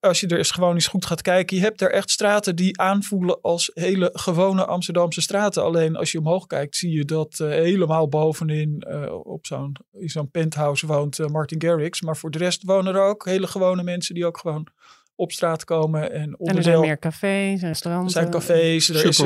als 0.01 0.21
je 0.21 0.27
er 0.27 0.39
eens 0.39 0.51
gewoon 0.51 0.75
eens 0.75 0.87
goed 0.87 1.07
gaat 1.07 1.23
kijken, 1.23 1.57
je 1.57 1.63
hebt 1.63 1.81
er 1.81 1.93
echt 1.93 2.11
straten 2.11 2.57
die 2.57 2.81
aanvoelen 2.81 3.41
als 3.41 3.71
hele 3.75 4.11
gewone 4.13 4.65
Amsterdamse 4.65 5.21
straten. 5.21 5.63
Alleen 5.63 5.97
als 5.97 6.13
je 6.13 6.19
omhoog 6.19 6.47
kijkt, 6.47 6.77
zie 6.77 6.93
je 6.93 7.05
dat 7.05 7.39
uh, 7.43 7.49
helemaal 7.49 8.09
bovenin 8.09 8.87
uh, 8.89 9.15
op 9.27 9.47
zo'n 9.47 9.77
zo'n 9.93 10.31
penthouse 10.31 10.87
woont 10.87 11.19
uh, 11.19 11.27
Martin 11.27 11.63
Garrix. 11.63 12.01
Maar 12.01 12.17
voor 12.17 12.31
de 12.31 12.39
rest 12.39 12.65
wonen 12.65 12.95
er 12.95 13.03
ook 13.03 13.25
hele 13.25 13.47
gewone 13.47 13.83
mensen 13.83 14.15
die 14.15 14.27
ook 14.27 14.39
gewoon 14.39 14.67
op 15.15 15.33
straat 15.33 15.65
komen. 15.65 16.13
En, 16.13 16.39
onderdeel, 16.39 16.47
en 16.47 16.57
er 16.57 16.63
zijn 16.63 16.81
meer 16.81 16.99
cafés, 16.99 17.63
restaurants. 17.63 18.15
Er 18.15 18.21
zijn 18.21 18.33
cafés, 18.33 18.89
er 18.89 19.05
is 19.05 19.19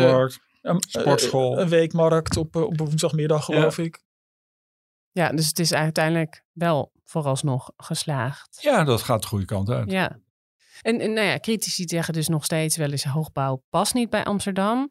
een, 0.64 0.83
Sportschool. 0.88 1.61
Een 1.61 1.68
weekmarkt 1.68 2.37
op, 2.37 2.57
op 2.57 2.79
woensdagmiddag, 2.79 3.44
geloof 3.44 3.79
ik. 3.79 4.03
Ja, 5.11 5.31
dus 5.33 5.46
het 5.46 5.59
is 5.59 5.72
uiteindelijk 5.72 6.44
wel 6.53 6.92
vooralsnog 7.05 7.70
geslaagd. 7.77 8.59
Ja, 8.61 8.85
dat 8.85 9.03
gaat 9.03 9.22
de 9.22 9.29
goede 9.29 9.44
kant 9.44 9.70
uit. 9.70 9.90
Ja. 9.90 10.18
En, 10.83 11.00
en 11.00 11.12
nou 11.12 11.27
ja, 11.27 11.38
critici 11.38 11.88
zeggen 11.88 12.14
dus 12.14 12.29
nog 12.29 12.44
steeds 12.44 12.77
wel 12.77 12.90
eens 12.90 13.05
hoogbouw 13.05 13.62
past 13.70 13.94
niet 13.94 14.11
bij 14.11 14.24
Amsterdam. 14.24 14.90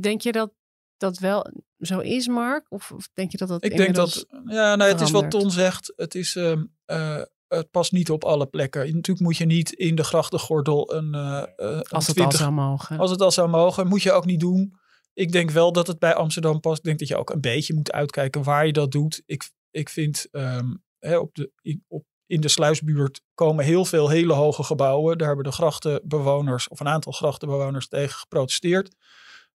Denk 0.00 0.20
je 0.20 0.32
dat 0.32 0.52
dat 0.96 1.18
wel 1.18 1.46
zo 1.78 1.98
is, 1.98 2.28
Mark? 2.28 2.66
Of, 2.68 2.92
of 2.92 3.08
denk 3.14 3.30
je 3.30 3.36
dat 3.38 3.48
dat 3.48 3.64
Ik 3.64 3.76
denk 3.76 3.94
dat, 3.94 4.26
ja, 4.44 4.74
nou, 4.76 4.90
het 4.90 5.00
is 5.00 5.10
wat 5.10 5.30
Ton 5.30 5.50
zegt. 5.50 5.92
Het 5.96 6.14
is... 6.14 6.34
Uh, 6.34 6.52
uh, 6.86 7.22
het 7.48 7.70
past 7.70 7.92
niet 7.92 8.10
op 8.10 8.24
alle 8.24 8.46
plekken. 8.46 8.80
Natuurlijk 8.80 9.20
moet 9.20 9.36
je 9.36 9.46
niet 9.46 9.72
in 9.72 9.94
de 9.94 10.04
grachtengordel 10.04 10.94
een. 10.94 11.14
Uh, 11.14 11.80
als 11.80 12.06
het 12.06 12.20
al 12.20 12.32
zou 12.32 12.52
mogen. 12.52 12.98
Als 12.98 13.10
het 13.10 13.20
al 13.20 13.30
zou 13.30 13.48
mogen, 13.48 13.86
moet 13.86 14.02
je 14.02 14.12
ook 14.12 14.24
niet 14.24 14.40
doen. 14.40 14.78
Ik 15.16 15.32
denk 15.32 15.50
wel 15.50 15.72
dat 15.72 15.86
het 15.86 15.98
bij 15.98 16.14
Amsterdam 16.14 16.60
past. 16.60 16.78
Ik 16.78 16.84
denk 16.84 16.98
dat 16.98 17.08
je 17.08 17.16
ook 17.16 17.30
een 17.30 17.40
beetje 17.40 17.74
moet 17.74 17.92
uitkijken 17.92 18.42
waar 18.42 18.66
je 18.66 18.72
dat 18.72 18.92
doet. 18.92 19.22
Ik, 19.26 19.50
ik 19.70 19.88
vind 19.88 20.28
um, 20.32 20.82
hè, 20.98 21.18
op 21.18 21.34
de, 21.34 21.50
in, 21.60 21.84
op, 21.88 22.04
in 22.26 22.40
de 22.40 22.48
sluisbuurt 22.48 23.22
komen 23.34 23.64
heel 23.64 23.84
veel 23.84 24.08
hele 24.08 24.32
hoge 24.32 24.62
gebouwen. 24.62 25.18
Daar 25.18 25.26
hebben 25.26 25.44
de 25.44 25.52
grachtenbewoners 25.52 26.68
of 26.68 26.80
een 26.80 26.88
aantal 26.88 27.12
grachtenbewoners 27.12 27.88
tegen 27.88 28.18
geprotesteerd. 28.18 28.94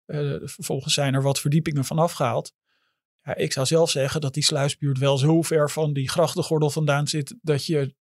Uh, 0.06 0.36
vervolgens 0.44 0.94
zijn 0.94 1.14
er 1.14 1.22
wat 1.22 1.40
verdiepingen 1.40 1.86
vanaf 1.86 2.12
gehaald. 2.12 2.54
Ja, 3.22 3.36
ik 3.36 3.52
zou 3.52 3.66
zelf 3.66 3.90
zeggen 3.90 4.22
dat 4.22 4.34
die 4.34 4.44
sluisbuurt 4.44 4.98
wel 4.98 5.18
zo 5.18 5.42
ver 5.42 5.70
van 5.70 5.94
die 5.94 6.10
grachtengordel 6.10 6.70
vandaan 6.70 7.08
zit 7.08 7.36
dat 7.42 7.66
je 7.66 7.96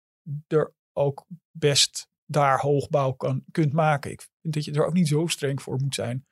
er 0.46 0.74
ook 0.92 1.26
best 1.50 2.08
daar 2.24 2.58
hoogbouw 2.58 3.12
kan, 3.12 3.44
kunt 3.50 3.72
maken. 3.72 4.10
Ik 4.10 4.26
vind 4.40 4.54
dat 4.54 4.64
je 4.64 4.72
er 4.72 4.86
ook 4.86 4.92
niet 4.92 5.08
zo 5.08 5.26
streng 5.26 5.62
voor 5.62 5.76
moet 5.80 5.94
zijn. 5.94 6.26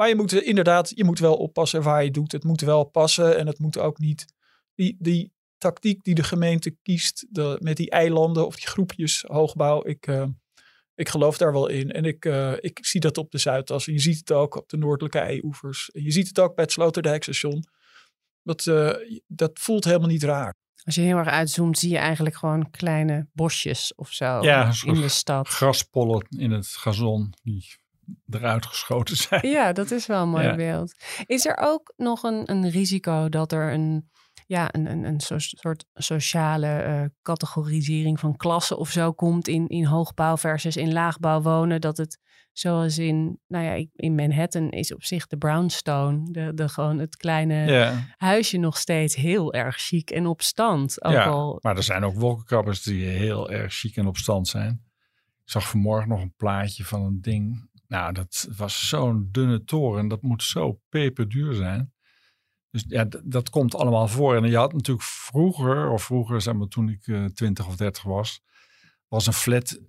Maar 0.00 0.08
je 0.08 0.16
moet 0.16 0.32
inderdaad, 0.32 0.92
je 0.94 1.04
moet 1.04 1.18
wel 1.18 1.36
oppassen 1.36 1.82
waar 1.82 2.04
je 2.04 2.10
doet. 2.10 2.32
Het 2.32 2.44
moet 2.44 2.60
wel 2.60 2.84
passen 2.84 3.38
en 3.38 3.46
het 3.46 3.58
moet 3.58 3.78
ook 3.78 3.98
niet. 3.98 4.26
Die, 4.74 4.96
die 4.98 5.32
tactiek 5.58 6.02
die 6.04 6.14
de 6.14 6.22
gemeente 6.22 6.76
kiest 6.82 7.26
de, 7.28 7.56
met 7.58 7.76
die 7.76 7.90
eilanden 7.90 8.46
of 8.46 8.54
die 8.54 8.66
groepjes 8.66 9.24
hoogbouw, 9.26 9.86
ik, 9.86 10.06
uh, 10.06 10.24
ik 10.94 11.08
geloof 11.08 11.38
daar 11.38 11.52
wel 11.52 11.68
in. 11.68 11.90
En 11.90 12.04
ik, 12.04 12.24
uh, 12.24 12.52
ik 12.56 12.78
zie 12.86 13.00
dat 13.00 13.18
op 13.18 13.30
de 13.30 13.38
Zuidas. 13.38 13.86
En 13.86 13.92
je 13.92 13.98
ziet 13.98 14.18
het 14.18 14.32
ook 14.32 14.56
op 14.56 14.68
de 14.68 14.76
noordelijke 14.76 15.18
eioevers. 15.18 15.90
En 15.90 16.02
je 16.02 16.10
ziet 16.10 16.28
het 16.28 16.38
ook 16.38 16.54
bij 16.54 16.64
het 16.64 16.72
Sloterdijkstation. 16.72 17.64
Dat, 18.42 18.66
uh, 18.66 18.92
dat 19.26 19.50
voelt 19.58 19.84
helemaal 19.84 20.08
niet 20.08 20.22
raar. 20.22 20.54
Als 20.84 20.94
je 20.94 21.00
heel 21.00 21.16
erg 21.16 21.28
uitzoomt, 21.28 21.78
zie 21.78 21.90
je 21.90 21.98
eigenlijk 21.98 22.36
gewoon 22.36 22.70
kleine 22.70 23.28
bosjes 23.32 23.94
of 23.94 24.12
zo 24.12 24.42
ja, 24.42 24.72
in 24.84 24.94
de 24.94 25.08
stad. 25.08 25.48
Graspollen 25.48 26.26
in 26.28 26.50
het 26.50 26.66
gazon 26.66 27.32
die 27.42 27.64
eruit 28.30 28.66
geschoten 28.66 29.16
zijn. 29.16 29.48
Ja, 29.48 29.72
dat 29.72 29.90
is 29.90 30.06
wel 30.06 30.22
een 30.22 30.28
mooi 30.28 30.54
beeld. 30.54 30.94
Is 31.26 31.46
er 31.46 31.56
ook 31.60 31.92
nog 31.96 32.22
een, 32.22 32.50
een 32.50 32.70
risico 32.70 33.28
dat 33.28 33.52
er 33.52 33.72
een, 33.72 34.10
ja, 34.46 34.74
een, 34.74 34.90
een, 34.90 35.04
een 35.04 35.20
soort 35.20 35.86
sociale 35.94 36.84
uh, 36.86 37.04
categorisering 37.22 38.20
van 38.20 38.36
klassen 38.36 38.78
of 38.78 38.90
zo 38.90 39.12
komt 39.12 39.48
in, 39.48 39.68
in 39.68 39.84
hoogbouw 39.84 40.36
versus 40.36 40.76
in 40.76 40.92
laagbouw 40.92 41.40
wonen? 41.40 41.80
Dat 41.80 41.96
het 41.96 42.18
zoals 42.52 42.98
in, 42.98 43.38
nou 43.46 43.64
ja, 43.64 43.86
in 43.94 44.14
Manhattan 44.14 44.70
is 44.70 44.94
op 44.94 45.04
zich 45.04 45.26
de 45.26 45.36
brownstone, 45.36 46.30
de, 46.30 46.54
de 46.54 46.68
gewoon 46.68 46.98
het 46.98 47.16
kleine 47.16 47.92
huisje 48.16 48.56
nog 48.56 48.78
steeds 48.78 49.14
heel 49.14 49.52
erg 49.52 49.76
chic 49.76 50.10
en 50.10 50.26
op 50.26 50.42
stand. 50.42 51.04
Ook 51.04 51.12
ja, 51.12 51.24
al... 51.24 51.58
maar 51.62 51.76
er 51.76 51.82
zijn 51.82 52.04
ook 52.04 52.14
wolkenkrabbers 52.14 52.82
die 52.82 53.04
heel 53.04 53.50
erg 53.50 53.74
chic 53.74 53.96
en 53.96 54.06
op 54.06 54.16
stand 54.16 54.48
zijn. 54.48 54.88
Ik 55.44 55.50
zag 55.50 55.68
vanmorgen 55.68 56.08
nog 56.08 56.20
een 56.20 56.34
plaatje 56.36 56.84
van 56.84 57.02
een 57.02 57.20
ding 57.20 57.68
nou, 57.90 58.12
dat 58.12 58.48
was 58.56 58.88
zo'n 58.88 59.28
dunne 59.30 59.64
toren. 59.64 60.08
Dat 60.08 60.22
moet 60.22 60.42
zo 60.42 60.80
peperduur 60.88 61.54
zijn. 61.54 61.92
Dus 62.70 62.84
ja, 62.88 63.06
dat 63.24 63.50
komt 63.50 63.74
allemaal 63.74 64.08
voor. 64.08 64.36
En 64.36 64.50
je 64.50 64.56
had 64.56 64.72
natuurlijk 64.72 65.06
vroeger, 65.06 65.88
of 65.88 66.02
vroeger, 66.02 66.40
zeg 66.40 66.54
maar 66.54 66.68
toen 66.68 66.88
ik 66.88 67.06
uh, 67.06 67.24
eh, 67.24 67.30
20 67.30 67.66
of 67.66 67.76
30 67.76 68.02
was, 68.02 68.42
was 69.08 69.26
een 69.26 69.32
flat 69.32 69.80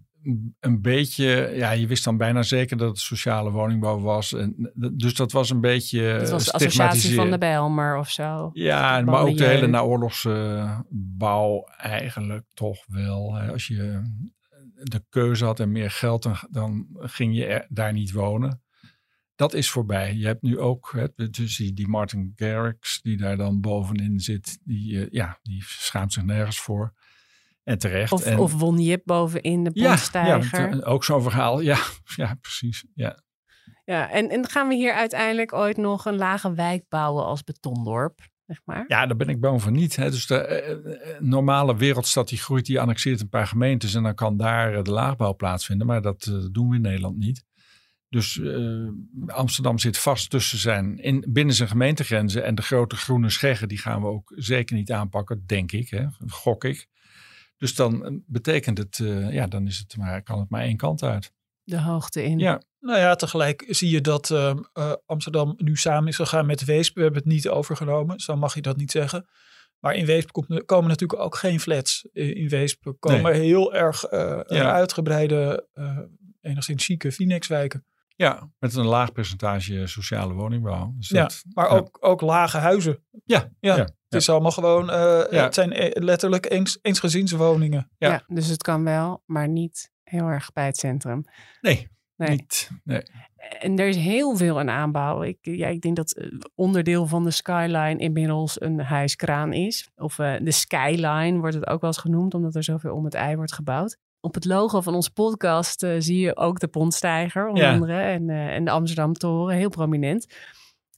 een 0.59 0.81
beetje, 0.81 1.51
ja, 1.55 1.71
je 1.71 1.87
wist 1.87 2.03
dan 2.03 2.17
bijna 2.17 2.43
zeker 2.43 2.77
dat 2.77 2.89
het 2.89 2.99
sociale 2.99 3.51
woningbouw 3.51 3.99
was. 3.99 4.33
En, 4.33 4.71
dus 4.73 5.13
dat 5.13 5.31
was 5.31 5.49
een 5.49 5.61
beetje. 5.61 6.01
Het 6.01 6.29
was 6.29 6.45
de 6.45 6.51
associatie 6.51 7.15
van 7.15 7.31
de 7.31 7.37
Bijlmer 7.37 7.97
of 7.97 8.09
zo. 8.09 8.49
Ja, 8.53 9.01
maar 9.01 9.21
ook 9.21 9.37
de 9.37 9.45
hele 9.45 9.67
naoorlogse 9.67 10.65
bouw 10.89 11.67
eigenlijk 11.77 12.45
toch 12.53 12.85
wel. 12.87 13.39
Als 13.39 13.67
je 13.67 14.01
de 14.83 15.03
keuze 15.09 15.45
had 15.45 15.59
en 15.59 15.71
meer 15.71 15.91
geld, 15.91 16.23
dan, 16.23 16.37
dan 16.49 16.87
ging 16.99 17.35
je 17.35 17.45
er, 17.45 17.65
daar 17.69 17.93
niet 17.93 18.11
wonen. 18.11 18.63
Dat 19.35 19.53
is 19.53 19.69
voorbij. 19.69 20.15
Je 20.15 20.25
hebt 20.25 20.41
nu 20.41 20.59
ook 20.59 20.91
hè, 20.91 21.29
dus 21.29 21.57
die, 21.57 21.73
die 21.73 21.87
Martin 21.87 22.31
Garrix, 22.35 23.01
die 23.01 23.17
daar 23.17 23.37
dan 23.37 23.61
bovenin 23.61 24.19
zit, 24.19 24.59
die, 24.63 24.93
uh, 24.93 25.07
ja, 25.09 25.39
die 25.41 25.63
schaamt 25.65 26.13
zich 26.13 26.23
nergens 26.23 26.59
voor. 26.59 26.93
En 27.63 27.77
terecht. 27.77 28.11
Of, 28.11 28.25
en, 28.25 28.39
of 28.39 28.53
won 28.53 28.79
Jip 28.79 29.01
boven 29.05 29.41
in 29.41 29.63
de 29.63 29.71
pontstijger. 29.71 30.59
Ja, 30.59 30.75
ja, 30.75 30.81
ook 30.81 31.03
zo'n 31.03 31.21
verhaal. 31.21 31.59
Ja, 31.59 31.77
ja 32.15 32.37
precies. 32.41 32.85
Ja. 32.93 33.23
Ja, 33.85 34.09
en, 34.09 34.29
en 34.29 34.49
gaan 34.49 34.67
we 34.67 34.75
hier 34.75 34.93
uiteindelijk 34.93 35.53
ooit 35.53 35.77
nog 35.77 36.05
een 36.05 36.17
lage 36.17 36.53
wijk 36.53 36.85
bouwen 36.89 37.25
als 37.25 37.43
betondorp? 37.43 38.19
Maar. 38.65 38.85
Ja, 38.87 39.05
daar 39.05 39.17
ben 39.17 39.29
ik 39.29 39.39
bang 39.39 39.61
van 39.61 39.73
niet. 39.73 39.95
Hè. 39.95 40.11
Dus 40.11 40.27
de 40.27 40.35
eh, 40.35 40.71
eh, 40.71 41.21
normale 41.21 41.77
wereldstad 41.77 42.29
die 42.29 42.37
groeit, 42.37 42.65
die 42.65 42.79
annexeert 42.79 43.21
een 43.21 43.29
paar 43.29 43.47
gemeentes 43.47 43.93
en 43.93 44.03
dan 44.03 44.15
kan 44.15 44.37
daar 44.37 44.73
eh, 44.73 44.83
de 44.83 44.91
laagbouw 44.91 45.35
plaatsvinden. 45.35 45.87
Maar 45.87 46.01
dat 46.01 46.47
doen 46.51 46.69
we 46.69 46.75
in 46.75 46.81
Nederland 46.81 47.17
niet. 47.17 47.43
Dus 48.09 48.41
Amsterdam 49.27 49.79
zit 49.79 49.97
vast 49.97 50.29
tussen 50.29 50.57
zijn, 50.57 50.97
in, 50.97 51.25
binnen 51.29 51.55
zijn 51.55 51.69
gemeentegrenzen. 51.69 52.43
En 52.43 52.55
de 52.55 52.61
grote 52.61 52.95
groene 52.95 53.29
scheggen, 53.29 53.67
die 53.67 53.77
gaan 53.77 54.01
we 54.01 54.07
ook 54.07 54.33
zeker 54.35 54.75
niet 54.75 54.91
aanpakken, 54.91 55.43
denk 55.45 55.71
ik. 55.71 55.89
Hè, 55.89 56.05
gok 56.27 56.63
ik. 56.63 56.87
Dus 57.57 57.75
dan 57.75 58.23
betekent 58.27 58.77
het, 58.77 58.97
ja, 59.29 59.47
dan 59.47 59.67
is 59.67 59.77
het 59.77 59.97
maar, 59.97 60.21
kan 60.21 60.39
het 60.39 60.49
maar 60.49 60.61
één 60.61 60.77
kant 60.77 61.03
uit. 61.03 61.33
De 61.63 61.79
hoogte 61.81 62.23
in. 62.23 62.39
Ja, 62.39 62.61
nou 62.79 62.99
ja, 62.99 63.15
tegelijk 63.15 63.65
zie 63.67 63.89
je 63.89 64.01
dat 64.01 64.29
uh, 64.29 64.53
uh, 64.73 64.93
Amsterdam 65.05 65.53
nu 65.57 65.75
samen 65.75 66.07
is 66.07 66.15
gegaan 66.15 66.45
met 66.45 66.65
Weesp. 66.65 66.95
We 66.95 67.01
hebben 67.01 67.19
het 67.21 67.31
niet 67.31 67.49
overgenomen, 67.49 68.19
zo 68.19 68.35
mag 68.35 68.53
je 68.55 68.61
dat 68.61 68.77
niet 68.77 68.91
zeggen. 68.91 69.25
Maar 69.79 69.95
in 69.95 70.05
Weesp 70.05 70.29
komen 70.65 70.89
natuurlijk 70.89 71.21
ook 71.21 71.35
geen 71.35 71.59
flats. 71.59 72.03
In 72.13 72.49
Weesp 72.49 72.93
komen 72.99 73.33
heel 73.33 73.73
erg 73.73 74.11
uh, 74.11 74.39
ja. 74.47 74.71
uitgebreide, 74.73 75.67
enigszins 76.41 76.85
chique 76.85 77.11
Phoenix-wijken. 77.11 77.85
Ja, 78.15 78.49
met 78.59 78.75
een 78.75 78.85
laag 78.85 79.11
percentage 79.11 79.87
sociale 79.87 80.33
woningbouw. 80.33 80.93
Dus 80.97 81.09
Ja, 81.09 81.21
dat- 81.21 81.43
maar 81.53 81.69
ja. 81.69 81.75
ook, 81.75 81.97
ook 81.99 82.21
lage 82.21 82.57
huizen. 82.57 83.03
Ja, 83.25 83.49
Ja, 83.59 83.75
ja, 83.75 83.81
het 83.83 83.93
is 84.21 84.29
allemaal 84.29 84.51
gewoon, 84.51 84.89
eh, 84.89 85.21
Ja. 85.31 85.43
het 85.43 85.53
zijn 85.53 85.71
eh, 85.73 86.03
letterlijk 86.03 86.49
eens, 86.51 86.79
eensgezinswoningen. 86.81 87.91
Ja. 87.97 88.09
Ja. 88.09 88.23
dus 88.27 88.47
het 88.47 88.63
kan 88.63 88.83
wel, 88.83 89.23
maar 89.25 89.47
niet 89.49 89.91
heel 90.11 90.27
erg 90.27 90.53
bij 90.53 90.65
het 90.65 90.77
centrum. 90.77 91.23
Nee, 91.61 91.87
Nee. 92.15 92.29
niet. 92.29 92.69
Nee. 92.83 93.01
En 93.59 93.79
er 93.79 93.87
is 93.87 93.95
heel 93.95 94.35
veel 94.37 94.59
aan 94.59 94.69
aanbouw. 94.69 95.21
Ik, 95.23 95.37
ja, 95.41 95.67
ik 95.67 95.81
denk 95.81 95.95
dat 95.95 96.11
eh, 96.11 96.27
onderdeel 96.55 97.05
van 97.07 97.23
de 97.23 97.31
skyline 97.31 97.95
inmiddels 97.97 98.61
een 98.61 98.81
hijskraan 98.81 99.53
is. 99.53 99.89
Of 99.95 100.19
eh, 100.19 100.33
de 100.41 100.51
skyline 100.51 101.39
wordt 101.39 101.55
het 101.55 101.67
ook 101.67 101.81
wel 101.81 101.89
eens 101.89 101.99
genoemd, 101.99 102.33
omdat 102.33 102.55
er 102.55 102.63
zoveel 102.63 102.95
om 102.95 103.05
het 103.05 103.13
ei 103.13 103.35
wordt 103.35 103.53
gebouwd. 103.53 103.97
Op 104.19 104.33
het 104.33 104.45
logo 104.45 104.81
van 104.81 104.95
onze 104.95 105.11
podcast 105.13 105.83
eh, 105.83 105.95
zie 105.97 106.19
je 106.19 106.35
ook 106.37 106.59
de 106.59 106.67
Pontstijger, 106.67 107.47
onder 107.47 107.63
Ja. 107.63 107.73
andere, 107.73 108.01
en, 108.01 108.29
en 108.29 108.65
de 108.65 108.71
Amsterdam 108.71 109.13
Toren, 109.13 109.55
heel 109.55 109.69
prominent. 109.69 110.25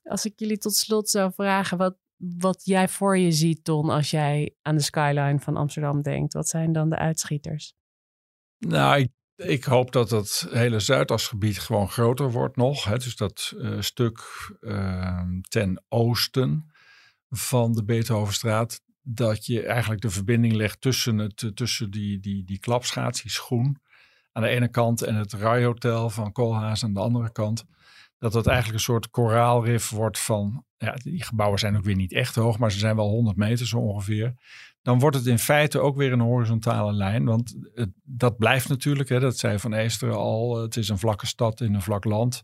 Als 0.04 0.26
ik 0.26 0.34
jullie 0.36 0.58
tot 0.58 0.76
slot 0.76 1.10
zou 1.10 1.32
vragen 1.34 1.78
wat, 1.78 1.95
wat 2.17 2.65
jij 2.65 2.88
voor 2.88 3.17
je 3.17 3.32
ziet, 3.32 3.63
Ton, 3.63 3.89
als 3.89 4.12
jij 4.12 4.56
aan 4.62 4.76
de 4.76 4.82
skyline 4.82 5.39
van 5.39 5.58
Amsterdam 5.58 6.02
denkt. 6.02 6.34
Wat 6.34 6.47
zijn 6.47 6.71
dan 6.71 6.89
de 6.89 6.97
uitschieters? 6.97 7.73
Nou, 8.67 9.08
ik, 9.36 9.63
hoop 9.63 9.91
dat 9.91 10.10
het 10.10 10.47
hele 10.49 10.80
Zuidasgebied 10.80 11.60
gewoon 11.60 11.89
groter 11.89 12.32
wordt 12.32 12.56
nog. 12.56 12.84
Hè. 12.84 12.97
Dus 12.97 13.15
dat 13.15 13.54
eh, 13.60 13.82
stuk 13.82 14.19
eh, 14.62 15.21
ten 15.41 15.84
oosten 15.89 16.71
van 17.30 17.73
de 17.73 17.84
Beethovenstraat. 17.84 18.82
Dat 19.02 19.45
je 19.45 19.65
eigenlijk 19.65 20.02
de 20.02 20.10
verbinding 20.10 20.54
legt 20.54 20.82
tussen, 20.82 21.17
het, 21.17 21.52
tussen 21.54 21.91
die, 21.91 22.19
die, 22.19 22.43
die 22.43 22.60
klapschaats, 22.60 23.21
die 23.21 23.32
schoen 23.32 23.82
aan 24.32 24.43
de 24.43 24.49
ene 24.49 24.67
kant 24.67 25.02
en 25.02 25.15
het 25.15 25.34
Rijhotel 25.34 26.10
van 26.10 26.32
Koolhaas 26.32 26.84
aan 26.84 26.93
de 26.93 26.99
andere 26.99 27.32
kant. 27.32 27.65
Dat 28.17 28.32
dat 28.32 28.47
eigenlijk 28.47 28.78
een 28.78 28.84
soort 28.84 29.10
koraalrif 29.10 29.89
wordt 29.89 30.19
van, 30.19 30.65
ja, 30.78 30.93
die 30.93 31.23
gebouwen 31.23 31.60
zijn 31.60 31.78
ook 31.78 31.84
weer 31.84 31.95
niet 31.95 32.13
echt 32.13 32.36
hoog, 32.36 32.58
maar 32.58 32.71
ze 32.71 32.80
zijn 32.80 32.95
wel 32.95 33.10
100 33.10 33.38
meter 33.38 33.67
zo 33.67 33.78
ongeveer 33.78 34.34
dan 34.84 35.00
wordt 35.00 35.15
het 35.15 35.26
in 35.26 35.39
feite 35.39 35.80
ook 35.80 35.98
weer 35.98 36.12
een 36.12 36.19
horizontale 36.19 36.93
lijn. 36.93 37.26
Want 37.26 37.56
dat 38.04 38.38
blijft 38.38 38.69
natuurlijk, 38.69 39.10
hè, 39.10 39.19
dat 39.19 39.38
zei 39.38 39.60
Van 39.60 39.74
Eesteren 39.74 40.15
al, 40.15 40.62
het 40.62 40.78
is 40.78 40.89
een 40.89 40.98
vlakke 40.98 41.28
stad 41.28 41.62
in 41.62 41.74
een 41.74 41.82
vlak 41.82 42.04
land. 42.04 42.41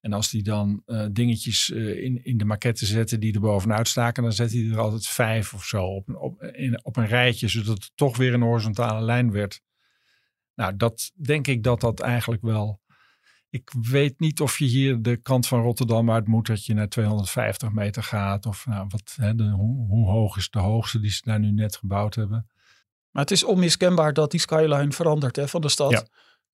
En 0.00 0.12
als 0.12 0.30
die 0.30 0.42
dan 0.42 0.82
eh, 0.86 1.06
dingetjes 1.12 1.70
eh, 1.70 2.04
in, 2.04 2.24
in 2.24 2.38
de 2.38 2.44
maquette 2.44 2.86
zetten 2.86 3.20
die 3.20 3.34
er 3.34 3.40
bovenuit 3.40 3.88
staken, 3.88 4.22
dan 4.22 4.32
zet 4.32 4.52
hij 4.52 4.68
er 4.70 4.78
altijd 4.78 5.06
vijf 5.06 5.54
of 5.54 5.64
zo 5.64 5.84
op, 5.84 6.14
op, 6.14 6.42
in, 6.42 6.84
op 6.84 6.96
een 6.96 7.06
rijtje, 7.06 7.48
zodat 7.48 7.74
het 7.74 7.92
toch 7.94 8.16
weer 8.16 8.34
een 8.34 8.42
horizontale 8.42 9.04
lijn 9.04 9.32
werd. 9.32 9.60
Nou, 10.54 10.76
dat 10.76 11.12
denk 11.14 11.46
ik 11.46 11.62
dat 11.62 11.80
dat 11.80 12.00
eigenlijk 12.00 12.42
wel. 12.42 12.80
Ik 13.50 13.70
weet 13.80 14.20
niet 14.20 14.40
of 14.40 14.58
je 14.58 14.64
hier 14.64 15.02
de 15.02 15.16
kant 15.16 15.46
van 15.46 15.62
Rotterdam 15.62 16.10
uit 16.10 16.26
moet, 16.26 16.46
dat 16.46 16.64
je 16.64 16.74
naar 16.74 16.88
250 16.88 17.72
meter 17.72 18.02
gaat. 18.02 18.46
Of 18.46 18.66
nou, 18.66 18.86
wat, 18.88 19.14
hè, 19.16 19.34
de, 19.34 19.50
hoe, 19.50 19.86
hoe 19.86 20.08
hoog 20.08 20.36
is 20.36 20.50
de 20.50 20.58
hoogste 20.58 21.00
die 21.00 21.10
ze 21.10 21.20
daar 21.24 21.38
nu 21.38 21.50
net 21.50 21.76
gebouwd 21.76 22.14
hebben? 22.14 22.46
Maar 23.10 23.22
het 23.22 23.30
is 23.30 23.44
onmiskenbaar 23.44 24.12
dat 24.12 24.30
die 24.30 24.40
skyline 24.40 24.92
verandert 24.92 25.36
hè, 25.36 25.48
van 25.48 25.60
de 25.60 25.68
stad. 25.68 25.90
Ja. 25.90 26.06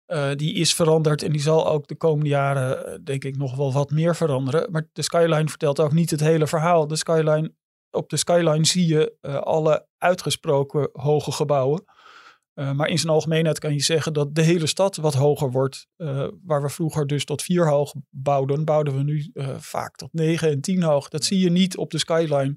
Eh, 0.06 0.37
die 0.37 0.54
is 0.54 0.74
veranderd 0.74 1.22
en 1.22 1.32
die 1.32 1.40
zal 1.40 1.68
ook 1.68 1.87
de 1.87 1.94
komende 1.94 2.28
jaren, 2.28 2.87
eh, 2.87 2.98
denk 3.04 3.24
ik, 3.24 3.37
nog 3.37 3.56
wel 3.56 3.72
wat 3.72 3.90
meer 3.90 4.16
veranderen. 4.16 4.70
Maar 4.70 4.88
de 4.92 5.02
skyline 5.02 5.48
vertelt 5.48 5.80
ook 5.80 5.92
niet 5.92 6.11
het 6.11 6.20
hele 6.20 6.46
verhaal. 6.46 6.87
De 6.87 6.96
skyline, 6.96 7.54
op 7.90 8.09
de 8.09 8.16
skyline 8.16 8.66
zie 8.66 8.87
je 8.87 9.16
eh, 9.20 9.35
alle 9.35 9.87
uitgesproken 9.98 10.88
hoge 10.92 11.32
gebouwen. 11.32 11.85
Eh, 12.57 12.73
maar 12.73 12.88
in 12.88 12.99
zijn 12.99 13.12
algemeenheid 13.12 13.59
kan 13.59 13.73
je 13.73 13.81
zeggen 13.83 14.12
dat 14.12 14.35
de 14.35 14.42
hele 14.42 14.66
stad 14.66 14.97
wat 14.97 15.14
hoger 15.14 15.51
wordt. 15.51 15.88
Eh, 15.97 16.29
waar 16.45 16.62
we 16.62 16.69
vroeger 16.69 17.07
dus 17.07 17.25
tot 17.25 17.42
vier 17.42 17.69
hoog 17.69 17.95
bouwden, 18.11 18.64
bouwden 18.64 18.97
we 18.97 19.03
nu 19.03 19.31
eh, 19.33 19.57
vaak 19.59 19.97
tot 19.97 20.12
negen 20.12 20.51
en 20.51 20.61
tien 20.61 20.83
hoog. 20.83 21.09
Dat 21.09 21.25
zie 21.25 21.38
je 21.38 21.51
niet 21.51 21.77
op 21.77 21.90
de 21.90 21.99
skyline. 21.99 22.57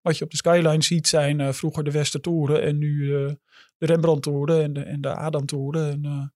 Wat 0.00 0.18
je 0.18 0.24
op 0.24 0.30
de 0.30 0.36
skyline 0.36 0.82
ziet 0.82 1.08
zijn 1.08 1.54
vroeger 1.54 1.84
de 1.84 1.90
Westertoren 1.90 2.62
en 2.62 2.78
nu 2.78 3.06
de 3.78 3.86
Rembrandttoren 3.86 4.62
en 4.62 4.72
de, 4.72 4.80
en 4.82 5.00
de 5.00 5.14
Adamtoren. 5.14 5.90
En, 5.92 6.34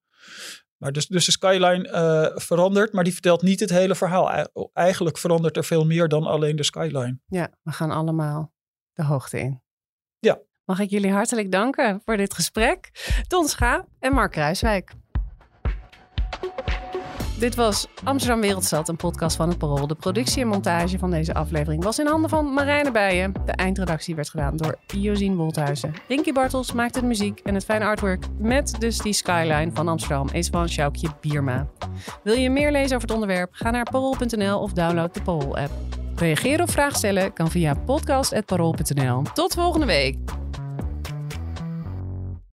maar 0.77 0.93
dus, 0.93 1.07
dus 1.07 1.25
de 1.25 1.31
skyline 1.31 2.33
verandert, 2.35 2.93
maar 2.93 3.05
die 3.05 3.13
vertelt 3.13 3.43
niet 3.43 3.61
het 3.61 3.71
hele 3.71 3.95
verhaal. 3.95 4.31
Ei- 4.31 4.47
Eigenlijk 4.73 5.19
verandert 5.19 5.57
er 5.57 5.65
veel 5.65 5.87
meer 5.87 6.09
dan 6.09 6.25
alleen 6.25 6.57
de 6.57 6.63
skyline. 6.63 7.19
Ja, 7.27 7.53
we 7.63 7.73
gaan 7.73 7.91
allemaal 7.91 8.53
de 8.93 9.05
hoogte 9.05 9.39
in. 9.41 9.63
Ja. 10.19 10.41
Mag 10.67 10.81
ik 10.81 10.91
jullie 10.91 11.13
hartelijk 11.13 11.53
danken 11.53 12.01
voor 12.05 12.17
dit 12.17 12.35
gesprek. 12.35 12.91
Ton 13.29 13.49
Schaap 13.49 13.87
en 14.01 14.13
Mark 14.13 14.33
Kruiswijk. 14.33 14.93
Dit 17.39 17.55
was 17.55 17.87
Amsterdam 18.05 18.41
Wereldstad, 18.41 18.89
een 18.89 18.97
podcast 18.97 19.37
van 19.37 19.49
het 19.49 19.59
Parool. 19.59 19.87
De 19.87 19.95
productie 19.95 20.43
en 20.43 20.49
montage 20.49 20.99
van 20.99 21.11
deze 21.11 21.35
aflevering 21.35 21.85
was 21.85 21.99
in 21.99 22.07
handen 22.07 22.31
van 22.31 22.55
Marijne 22.55 22.91
Bijen. 22.91 23.33
De 23.45 23.53
eindredactie 23.53 24.15
werd 24.15 24.29
gedaan 24.29 24.57
door 24.57 24.79
Josien 24.87 25.37
Wolthuizen. 25.37 25.95
Rinky 26.09 26.33
Bartels 26.33 26.73
maakte 26.73 27.01
de 27.01 27.07
muziek 27.07 27.41
en 27.41 27.55
het 27.55 27.65
fijne 27.65 27.85
artwork 27.85 28.25
met 28.39 28.75
dus 28.79 28.99
die 28.99 29.13
skyline 29.13 29.71
van 29.75 29.89
Amsterdam 29.89 30.29
is 30.33 30.49
van 30.49 30.69
Sjoukje 30.69 31.09
Bierma. 31.21 31.67
Wil 32.23 32.35
je 32.35 32.51
meer 32.51 32.73
lezen 32.73 32.97
over 32.97 33.09
het 33.09 33.11
onderwerp? 33.11 33.49
Ga 33.53 33.71
naar 33.71 33.91
parool.nl 33.91 34.61
of 34.61 34.73
download 34.73 35.15
de 35.15 35.23
Parool-app. 35.23 35.73
Reageren 36.15 36.65
of 36.65 36.71
vragen 36.71 36.97
stellen 36.97 37.33
kan 37.33 37.51
via 37.51 37.75
podcast.parool.nl. 37.75 39.23
Tot 39.35 39.55
volgende 39.55 39.87
week! 39.87 40.46